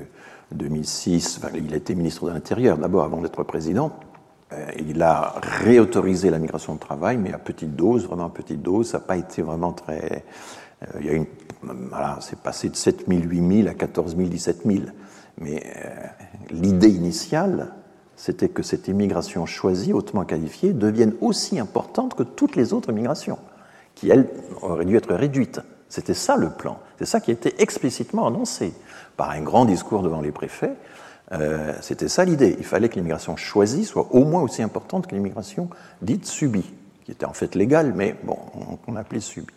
[0.52, 3.92] 2006, enfin, il été ministre de l'Intérieur d'abord avant d'être président,
[4.52, 8.62] euh, il a réautorisé la migration de travail, mais à petite dose, vraiment à petite
[8.62, 8.90] dose.
[8.90, 10.24] Ça n'a pas été vraiment très.
[10.82, 11.26] Euh, il y a une,
[11.62, 14.78] voilà, c'est passé de 7 000, 8 000 à 14 000, 17 000.
[15.38, 16.06] Mais euh,
[16.50, 17.72] l'idée initiale,
[18.16, 23.38] c'était que cette immigration choisie, hautement qualifiée, devienne aussi importante que toutes les autres migrations,
[23.94, 24.28] qui, elles,
[24.62, 25.60] auraient dû être réduites.
[25.88, 26.78] C'était ça le plan.
[26.98, 28.72] C'est ça qui a été explicitement annoncé
[29.16, 30.74] par un grand discours devant les préfets.
[31.32, 32.56] Euh, C'était ça l'idée.
[32.58, 35.68] Il fallait que l'immigration choisie soit au moins aussi importante que l'immigration
[36.02, 36.72] dite subie,
[37.04, 38.38] qui était en fait légale, mais bon,
[38.86, 39.52] on, appelait subie.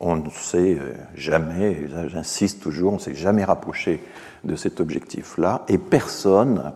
[0.00, 4.02] On ne s'est euh, jamais, j'insiste toujours, on ne s'est jamais rapproché
[4.44, 6.72] de cet objectif-là, et personne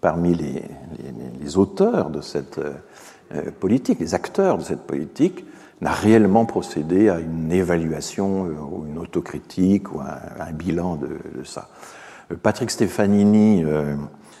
[0.00, 5.44] parmi les, auteurs de cette euh, politique, les acteurs de cette politique,
[5.80, 11.68] n'a réellement procédé à une évaluation euh, ou une autocritique ou un, bilan de, ça.
[12.42, 13.94] Patrick Stefanini euh,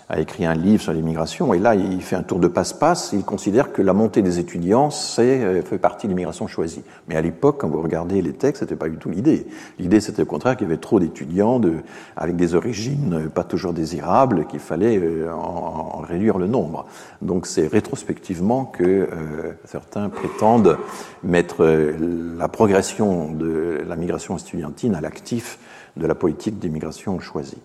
[0.08, 3.10] a écrit un livre sur l'immigration, et là, il fait un tour de passe-passe.
[3.12, 6.82] Il considère que la montée des étudiants, c'est euh, fait partie de l'immigration choisie.
[7.08, 9.46] Mais à l'époque, quand vous regardez les textes, c'était pas du tout l'idée.
[9.78, 11.74] L'idée, c'était au contraire qu'il y avait trop d'étudiants de,
[12.16, 16.86] avec des origines pas toujours désirables, qu'il fallait euh, en, en, réduire le nombre.
[17.22, 20.78] Donc, c'est rétrospectivement que euh, certains prétendent
[21.22, 25.58] mettre euh, la progression de la migration estudiantine à l'actif
[25.96, 27.58] de la politique d'immigration choisie.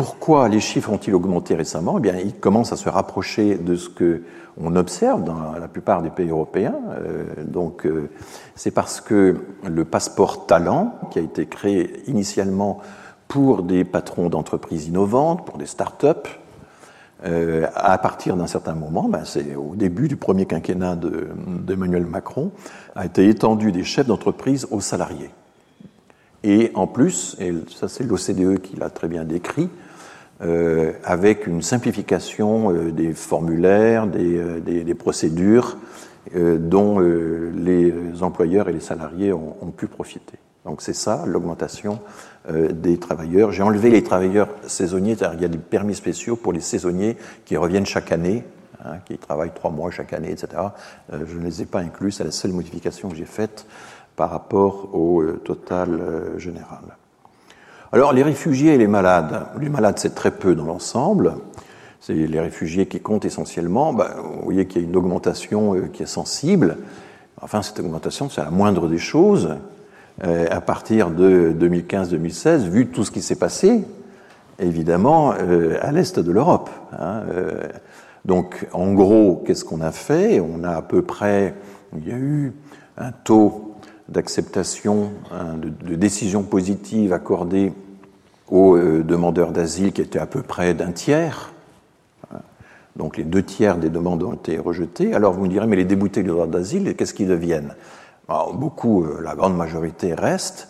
[0.00, 1.98] Pourquoi les chiffres ont-ils augmenté récemment?
[1.98, 4.22] Eh bien, ils commencent à se rapprocher de ce que
[4.58, 6.74] on observe dans la plupart des pays européens.
[6.92, 8.08] Euh, donc, euh,
[8.54, 12.78] c'est parce que le passeport talent, qui a été créé initialement
[13.28, 16.28] pour des patrons d'entreprises innovantes, pour des start-up,
[17.26, 22.08] euh, à partir d'un certain moment, ben c'est au début du premier quinquennat d'Emmanuel de,
[22.08, 22.52] Macron,
[22.96, 25.28] a été étendu des chefs d'entreprise aux salariés.
[26.42, 29.68] Et en plus, et ça c'est l'OCDE qui l'a très bien décrit,
[30.42, 35.76] euh, avec une simplification euh, des formulaires, des, euh, des, des procédures
[36.34, 40.38] euh, dont euh, les employeurs et les salariés ont, ont pu profiter.
[40.64, 42.00] Donc c'est ça l'augmentation
[42.48, 43.52] des travailleurs.
[43.52, 47.56] J'ai enlevé les travailleurs saisonniers, il y a des permis spéciaux pour les saisonniers qui
[47.56, 48.44] reviennent chaque année,
[48.84, 50.48] hein, qui travaillent trois mois chaque année, etc.
[51.10, 53.66] Je ne les ai pas inclus, c'est la seule modification que j'ai faite
[54.16, 56.96] par rapport au total général.
[57.92, 59.46] Alors les réfugiés et les malades.
[59.60, 61.34] Les malades, c'est très peu dans l'ensemble.
[62.00, 63.92] C'est les réfugiés qui comptent essentiellement.
[63.92, 66.78] Ben, vous voyez qu'il y a une augmentation qui est sensible.
[67.42, 69.56] Enfin, cette augmentation, c'est la moindre des choses.
[70.24, 73.82] Euh, à partir de 2015-2016, vu tout ce qui s'est passé,
[74.58, 76.70] évidemment, euh, à l'est de l'Europe.
[76.92, 77.62] Hein, euh,
[78.24, 80.38] donc, en gros, qu'est-ce qu'on a fait?
[80.40, 81.54] On a à peu près,
[81.96, 82.52] il y a eu
[82.98, 83.69] un taux
[84.10, 87.72] d'acceptation, hein, de, décision positive accordée
[88.48, 91.52] aux demandeurs d'asile qui était à peu près d'un tiers.
[92.96, 95.14] Donc les deux tiers des demandes ont été rejetées.
[95.14, 97.74] Alors vous me direz, mais les déboutés du droit d'asile, qu'est-ce qu'ils deviennent?
[98.54, 100.68] Beaucoup, euh, la grande majorité restent,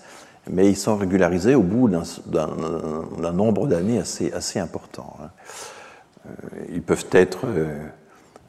[0.49, 5.17] mais ils sont régularisés au bout d'un nombre d'années assez, assez important.
[5.21, 5.29] Hein.
[6.27, 6.31] Euh,
[6.73, 7.47] ils peuvent être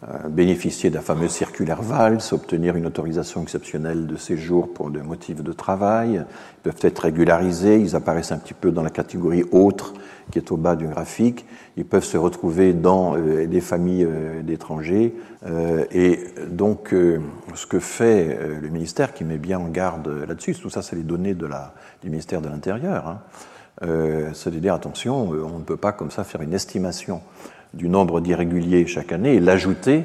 [0.03, 5.43] euh, bénéficier d'un fameux circulaire VALS, obtenir une autorisation exceptionnelle de séjour pour des motifs
[5.43, 6.23] de travail.
[6.23, 9.93] Ils peuvent être régularisés, ils apparaissent un petit peu dans la catégorie autre
[10.31, 11.45] qui est au bas du graphique.
[11.77, 15.13] Ils peuvent se retrouver dans euh, des familles euh, d'étrangers.
[15.45, 16.95] Euh, et donc,
[17.53, 21.03] ce que fait le ministère, qui met bien en garde là-dessus, tout ça, c'est les
[21.03, 23.19] données de la, du ministère de l'Intérieur, hein,
[24.33, 27.21] c'est de dire attention, on ne peut pas comme ça faire une estimation
[27.73, 30.03] du nombre d'irréguliers chaque année et l'ajouter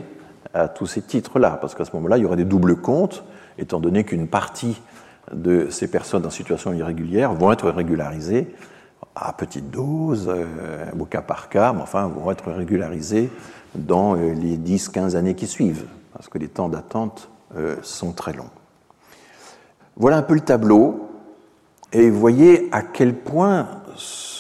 [0.55, 3.25] à tous ces titres-là, parce qu'à ce moment-là, il y aurait des doubles comptes,
[3.59, 4.81] étant donné qu'une partie
[5.33, 8.55] de ces personnes en situation irrégulière vont être régularisées
[9.15, 10.45] à petite dose, euh,
[10.99, 13.31] au cas par cas, mais enfin vont être régularisés
[13.75, 18.33] dans euh, les 10-15 années qui suivent, parce que les temps d'attente euh, sont très
[18.33, 18.51] longs.
[19.97, 21.09] Voilà un peu le tableau,
[21.93, 23.69] et voyez à quel point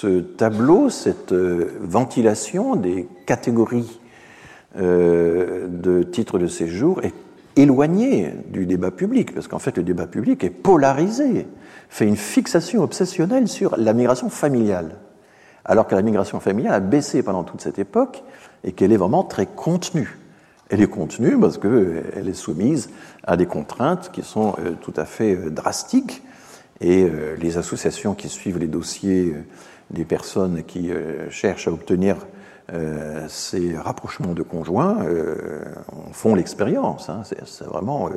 [0.00, 4.00] ce tableau, cette ventilation des catégories
[4.76, 7.14] de titres de séjour est
[7.56, 11.46] éloigné du débat public, parce qu'en fait le débat public est polarisé
[11.88, 14.96] fait une fixation obsessionnelle sur la migration familiale,
[15.64, 18.22] alors que la migration familiale a baissé pendant toute cette époque
[18.64, 20.18] et qu'elle est vraiment très contenue.
[20.68, 22.90] Elle est contenue parce qu'elle est soumise
[23.24, 26.22] à des contraintes qui sont euh, tout à fait euh, drastiques
[26.80, 29.34] et euh, les associations qui suivent les dossiers
[29.90, 30.90] des personnes qui
[31.30, 32.16] cherchent à obtenir
[33.28, 34.98] ces rapprochements de conjoints
[36.12, 37.08] font l'expérience.
[37.08, 37.22] Hein.
[37.24, 38.10] C'est vraiment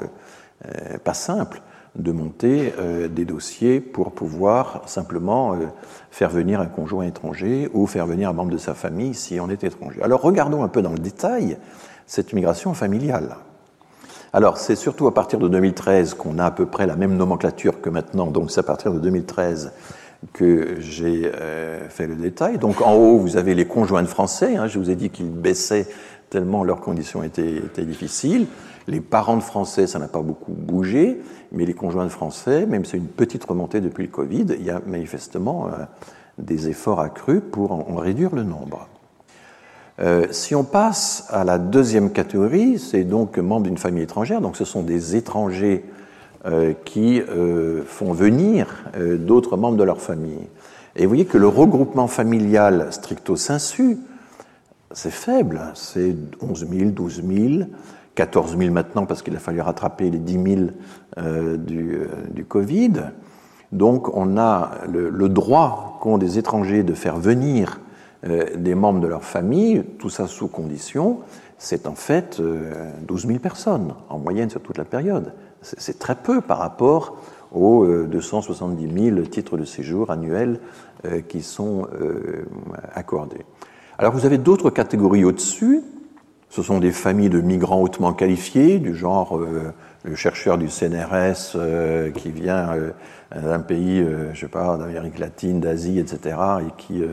[1.04, 1.62] pas simple
[1.96, 5.68] de monter euh, des dossiers pour pouvoir simplement euh,
[6.12, 9.50] faire venir un conjoint étranger ou faire venir un membre de sa famille si on
[9.50, 10.02] est étranger.
[10.02, 11.58] Alors regardons un peu dans le détail
[12.06, 13.36] cette migration familiale.
[14.34, 17.82] Alors c'est surtout à partir de 2013 qu'on a à peu près la même nomenclature
[17.82, 19.72] que maintenant, donc c'est à partir de 2013
[20.34, 22.58] que j'ai euh, fait le détail.
[22.58, 25.32] Donc en haut, vous avez les conjoints de français, hein, je vous ai dit qu'ils
[25.32, 25.88] baissaient
[26.30, 28.48] tellement leurs conditions étaient, difficiles.
[28.88, 32.86] Les parents de Français, ça n'a pas beaucoup bougé, mais les conjoints de Français, même
[32.86, 35.86] si c'est une petite remontée depuis le Covid, il y a manifestement euh,
[36.38, 38.88] des efforts accrus pour en, réduire le nombre.
[40.00, 44.56] Euh, si on passe à la deuxième catégorie, c'est donc membres d'une famille étrangère, donc
[44.56, 45.84] ce sont des étrangers
[46.86, 47.22] qui
[47.86, 50.48] font venir d'autres membres de leur famille.
[50.96, 53.98] Et vous voyez que le regroupement familial stricto sensu,
[54.92, 57.70] c'est faible, c'est 11 000, 12 000.
[58.20, 60.46] 14 000 maintenant parce qu'il a fallu rattraper les 10 000
[61.18, 62.92] euh, du, euh, Covid.
[63.72, 67.80] Donc on a le, droit qu'ont des étrangers de faire venir
[68.28, 71.20] euh, des membres de leur famille, tout ça sous condition,
[71.58, 72.42] c'est en fait
[73.08, 75.32] 12 000 personnes en moyenne sur toute la période.
[75.62, 77.18] C'est très peu par rapport
[77.52, 80.60] aux 270 000 titres de séjour annuels
[81.28, 81.88] qui sont
[82.94, 83.46] accordés.
[83.98, 85.82] Alors vous avez d'autres catégories au-dessus,
[86.50, 89.72] ce sont des familles de migrants hautement qualifiés, du genre euh,
[90.04, 92.92] le chercheur du CNRS euh, qui vient euh,
[93.36, 94.04] d'un pays,
[94.34, 97.04] je sais pas, d'Amérique latine, d'Asie, etc., et qui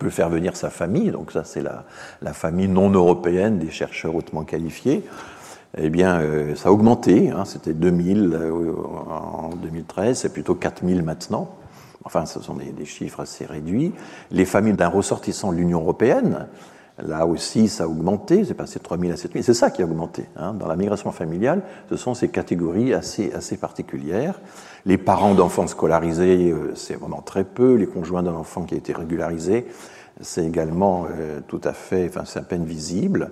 [0.00, 1.12] peut faire venir sa famille.
[1.12, 5.04] Donc ça, c'est la, famille non européenne des chercheurs hautement qualifiés.
[5.76, 6.20] Eh bien,
[6.56, 7.30] ça a augmenté.
[7.30, 8.38] Hein, C'était 2000
[9.08, 11.56] en 2013, c'est plutôt 4000 maintenant.
[12.04, 13.92] Enfin, ce sont des, chiffres assez réduits.
[14.30, 16.46] Les familles d'un ressortissant de l'Union européenne,
[17.06, 19.42] Là aussi, ça a augmenté, c'est passé de 3 000 à 7 000.
[19.42, 20.26] C'est ça qui a augmenté.
[20.36, 20.54] Hein.
[20.54, 24.40] Dans la migration familiale, ce sont ces catégories assez, assez particulières.
[24.84, 27.74] Les parents d'enfants scolarisés, euh, c'est vraiment très peu.
[27.74, 29.66] Les conjoints d'un enfant qui a été régularisé,
[30.20, 33.30] c'est également euh, tout à fait, enfin, c'est à peine visible.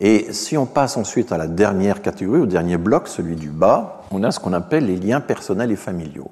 [0.00, 4.02] Et si on passe ensuite à la dernière catégorie, au dernier bloc, celui du bas,
[4.10, 6.30] on a ce qu'on appelle les liens personnels et familiaux.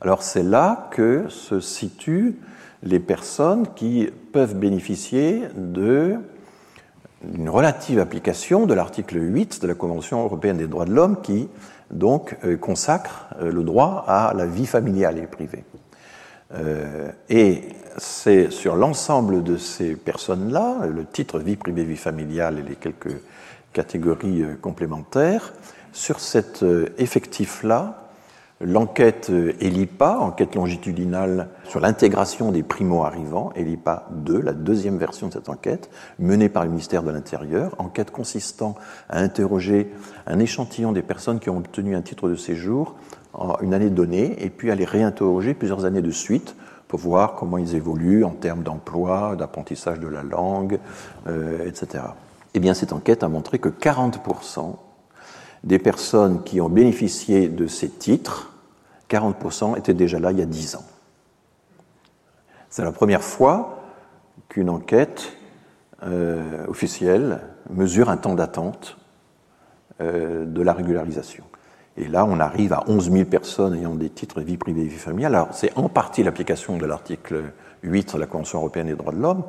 [0.00, 2.36] Alors c'est là que se situent
[2.82, 6.16] les personnes qui peuvent bénéficier de
[7.34, 11.48] une relative application de l'article 8 de la Convention européenne des droits de l'homme qui
[11.90, 15.64] donc euh, consacre euh, le droit à la vie familiale et privée.
[16.54, 17.62] Euh, et
[17.98, 23.16] c'est sur l'ensemble de ces personnes-là, le titre vie privée, vie familiale et les quelques
[23.72, 25.52] catégories complémentaires,
[25.92, 26.64] sur cet
[26.98, 28.04] effectif-là,
[28.60, 35.48] L'enquête ELIPA, enquête longitudinale sur l'intégration des primo-arrivants, ELIPA 2, la deuxième version de cette
[35.48, 35.90] enquête,
[36.20, 38.76] menée par le ministère de l'Intérieur, enquête consistant
[39.10, 39.92] à interroger
[40.28, 42.94] un échantillon des personnes qui ont obtenu un titre de séjour
[43.32, 46.54] en une année donnée, et puis à les réinterroger plusieurs années de suite
[46.96, 50.78] voir comment ils évoluent en termes d'emploi, d'apprentissage de la langue,
[51.26, 52.04] euh, etc.
[52.54, 54.76] Eh bien, cette enquête a montré que 40%
[55.64, 58.52] des personnes qui ont bénéficié de ces titres,
[59.10, 60.84] 40% étaient déjà là il y a 10 ans.
[62.70, 63.82] C'est la première fois
[64.48, 65.32] qu'une enquête
[66.02, 67.40] euh, officielle
[67.70, 68.98] mesure un temps d'attente
[70.00, 71.44] euh, de la régularisation.
[71.96, 74.96] Et là, on arrive à 11 000 personnes ayant des titres vie privée et vie
[74.96, 75.34] familiale.
[75.34, 77.52] Alors, c'est en partie l'application de l'article
[77.84, 79.44] 8 de la Convention européenne des droits de l'homme.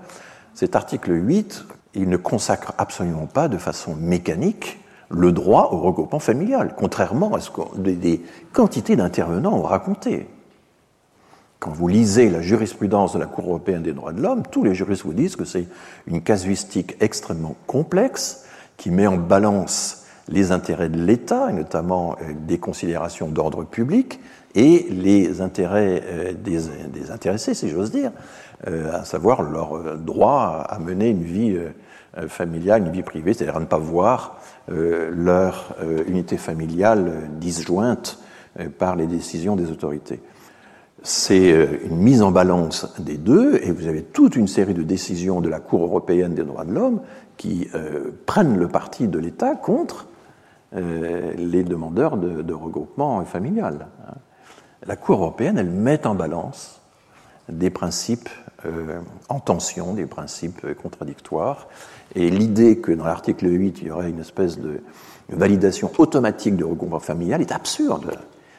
[0.53, 1.65] Cet article 8,
[1.95, 4.79] il ne consacre absolument pas de façon mécanique
[5.09, 8.23] le droit au regroupement familial, contrairement à ce que des,
[8.53, 10.27] quantités d'intervenants ont raconté.
[11.59, 14.75] Quand vous lisez la jurisprudence de la Cour européenne des droits de l'homme, tous les
[14.75, 15.67] juristes vous disent que c'est
[16.05, 18.45] une casuistique extrêmement complexe
[18.77, 24.19] qui met en balance les intérêts de l'État, et notamment euh, des considérations d'ordre public,
[24.55, 28.11] et les intérêts euh, des, intéressés, si j'ose dire,
[28.67, 31.57] euh, à savoir leur droit à mener une vie
[32.30, 35.76] familiale, une vie privée, c'est-à-dire à ne pas voir leur
[36.07, 37.11] unité familiale
[37.41, 38.19] disjointe
[38.80, 40.21] par les décisions des autorités.
[41.03, 41.49] C'est
[41.84, 45.49] une mise en balance des deux, et vous avez toute une série de décisions de
[45.49, 47.01] la Cour européenne des droits de l'homme
[47.36, 47.67] qui
[48.26, 50.07] prennent le parti de l'État contre
[50.76, 53.88] les demandeurs de, regroupement familial.
[54.86, 56.82] La Cour européenne, elle met en balance
[57.49, 58.30] des principes
[59.30, 61.67] en tension, des principes contradictoires,
[62.15, 64.82] et l'idée que dans l'article 8, il y aurait une espèce de
[65.30, 68.17] validation automatique du regroupement familial est absurde.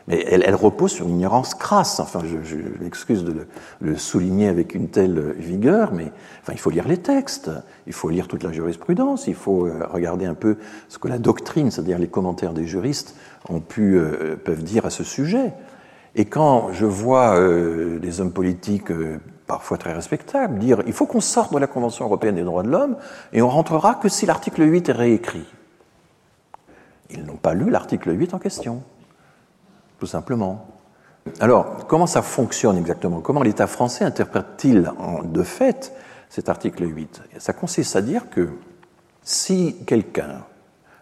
[0.09, 1.99] Mais elle, repose sur une ignorance crasse.
[1.99, 3.47] Enfin, je, m'excuse de
[3.81, 7.51] le, souligner avec une telle vigueur, mais enfin, il faut lire les textes,
[7.89, 11.19] il faut lire toute la jurisprudence, il faut euh, regarder un peu ce que la
[11.19, 13.17] doctrine, c'est-à-dire les commentaires des juristes,
[13.49, 15.53] ont pu, euh, peuvent dire à ce sujet.
[16.15, 18.93] Et quand je vois euh, des hommes politiques
[19.49, 22.69] parfois très respectable, dire il faut qu'on sorte de la Convention européenne des droits de
[22.69, 22.97] l'homme
[23.33, 25.47] et on rentrera que si l'article 8 est réécrit.
[27.11, 28.83] Ils n'ont pas lu l'article 8 en question,
[29.99, 30.67] tout simplement.
[31.41, 33.21] Alors, comment ça fonctionne exactement?
[33.21, 34.91] Comment l'État français interprète-t-il
[35.25, 35.93] de fait
[36.29, 38.51] cet article 8 Ça consiste à dire que
[39.23, 40.45] si quelqu'un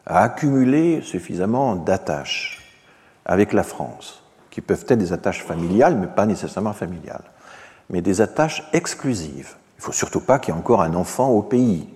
[0.07, 2.63] a accumulé suffisamment d'attaches
[3.25, 7.25] avec la France, qui peuvent être des attaches familiales, mais pas nécessairement familiales,
[7.91, 9.57] mais des attaches exclusives.
[9.77, 11.89] Il ne faut surtout pas qu'il y ait encore un enfant au pays.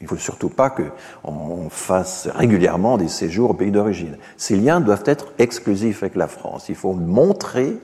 [0.00, 4.16] Il ne faut surtout pas qu'on fasse régulièrement des séjours au pays d'origine.
[4.36, 6.68] Ces liens doivent être exclusifs avec la France.
[6.68, 7.76] Il faut montrer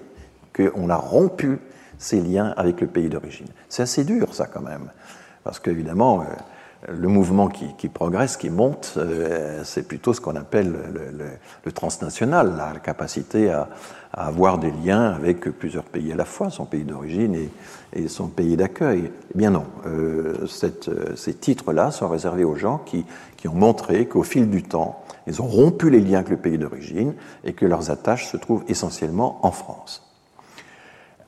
[0.55, 1.59] qu'on a rompu
[1.99, 3.49] ces liens avec le pays d'origine.
[3.69, 4.91] C'est assez dur, ça, quand même.
[5.43, 6.25] Parce qu'évidemment, euh,
[6.93, 10.73] le mouvement qui, progresse, qui monte, euh, c'est plutôt ce qu'on appelle
[11.65, 13.69] le, transnational, la capacité à,
[14.17, 18.57] avoir des liens avec plusieurs pays à la fois, son pays d'origine et, son pays
[18.57, 19.11] d'accueil.
[19.35, 23.05] Eh bien non, euh, euh, ces titres-là sont réservés aux gens qui,
[23.37, 26.59] qui ont montré qu'au fil du temps, ils ont rompu les liens avec le pays
[26.59, 30.05] d'origine et que leurs attaches se trouvent essentiellement en France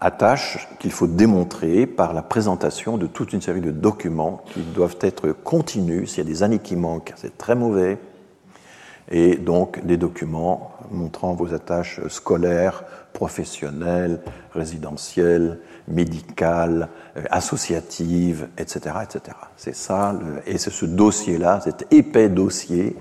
[0.01, 4.99] attache qu'il faut démontrer par la présentation de toute une série de documents qui doivent
[5.01, 6.11] être continus.
[6.11, 7.99] S'il y a des années qui manquent, c'est très mauvais.
[9.11, 14.21] Et donc des documents montrant vos attaches scolaires, professionnelles,
[14.53, 18.97] résidentielles, médicales, euh, associatives, etc.
[19.03, 19.37] etc.
[19.57, 22.97] C'est ça, et c'est ce dossier-là, cet épais dossier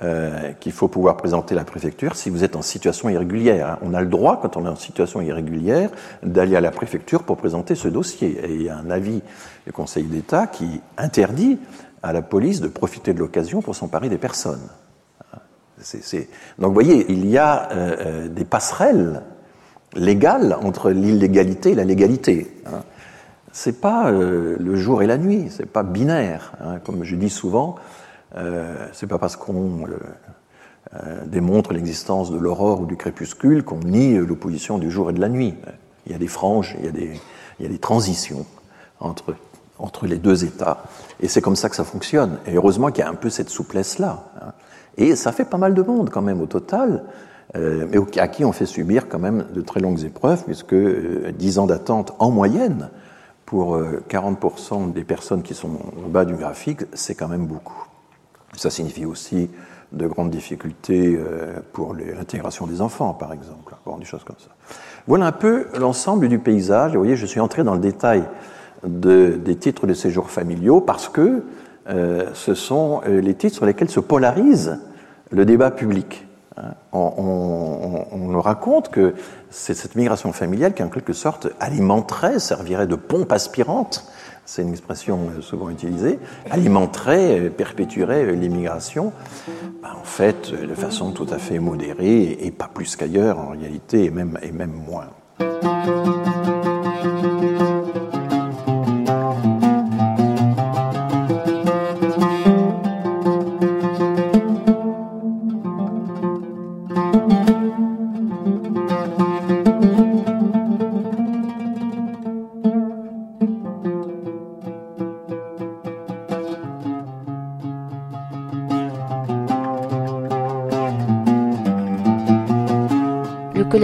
[0.00, 3.70] euh, qu'il faut pouvoir présenter à la préfecture si vous êtes en situation irrégulière.
[3.70, 3.78] Hein.
[3.82, 5.90] On a le droit, quand on est en situation irrégulière,
[6.22, 8.38] d'aller à la préfecture pour présenter ce dossier.
[8.44, 9.22] Et il y a un avis
[9.66, 11.58] du Conseil d'État qui interdit
[12.04, 14.68] à la police de profiter de l'occasion pour s'emparer des personnes.
[16.58, 19.22] Donc vous voyez, il y a euh, euh, des passerelles
[19.94, 22.50] légales entre l'illégalité et la légalité.
[22.66, 22.82] Hein.
[23.52, 26.52] C'est pas le jour et la nuit, c'est pas binaire.
[26.60, 26.78] Hein.
[26.84, 27.76] Comme je dis souvent,
[28.36, 29.84] euh, c'est pas parce qu'on
[30.94, 35.20] euh, démontre l'existence de l'aurore ou du crépuscule qu'on nie l'opposition du jour et de
[35.20, 35.54] la nuit.
[36.06, 38.46] Il y a des franges, il y a des, transitions
[39.00, 39.34] entre,
[39.78, 40.84] entre les deux états.
[41.20, 42.38] Et c'est comme ça que ça fonctionne.
[42.46, 44.24] Et heureusement qu'il y a un peu cette souplesse-là.
[44.40, 44.52] Hein.
[44.98, 47.04] Et ça fait pas mal de monde quand même au total,
[47.56, 47.86] euh,
[48.18, 51.66] à qui on fait subir quand même de très longues épreuves, puisque euh, 10 ans
[51.66, 52.90] d'attente en moyenne
[53.46, 53.80] pour
[54.10, 55.70] 40% des personnes qui sont
[56.04, 57.86] au bas du graphique, c'est quand même beaucoup.
[58.54, 59.48] Ça signifie aussi
[59.92, 64.50] de grandes difficultés euh, pour l'intégration des enfants, par exemple, des choses comme ça.
[65.06, 66.92] Voilà un peu l'ensemble du paysage.
[66.92, 68.24] Vous voyez, je suis entré dans le détail
[68.86, 71.42] de, des titres de séjour familiaux parce que euh,
[71.88, 74.78] ce sont euh, les titres sur lesquels se polarise
[75.30, 76.26] le débat public.
[76.56, 76.74] Hein.
[76.92, 79.14] On, nous raconte que
[79.50, 84.06] c'est cette migration familiale qui, en quelque sorte, alimenterait, servirait de pompe aspirante
[84.48, 86.18] c'est une expression souvent utilisée,
[86.50, 89.12] alimenterait, perpétuerait l'immigration,
[89.82, 94.04] ben, en fait, de façon tout à fait modérée et pas plus qu'ailleurs en réalité,
[94.04, 95.08] et même, et même moins.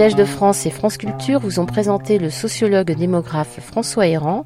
[0.05, 4.45] Collège de France et France Culture vous ont présenté le sociologue démographe François Héran,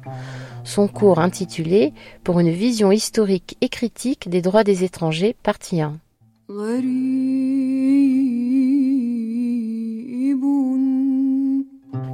[0.64, 1.92] son cours intitulé
[2.24, 5.98] Pour une vision historique et critique des droits des étrangers, partie 1.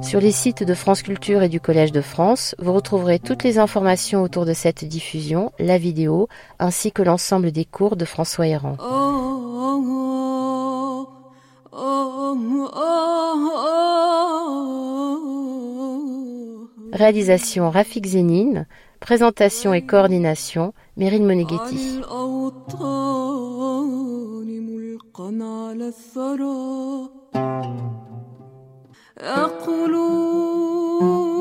[0.01, 3.59] Sur les sites de France Culture et du Collège de France, vous retrouverez toutes les
[3.59, 6.27] informations autour de cette diffusion, la vidéo,
[6.59, 8.75] ainsi que l'ensemble des cours de François Héran.
[16.92, 18.66] Réalisation Rafik Zénine,
[19.00, 22.00] présentation et coordination Meryl Moneghetti.
[29.22, 31.35] عشقتك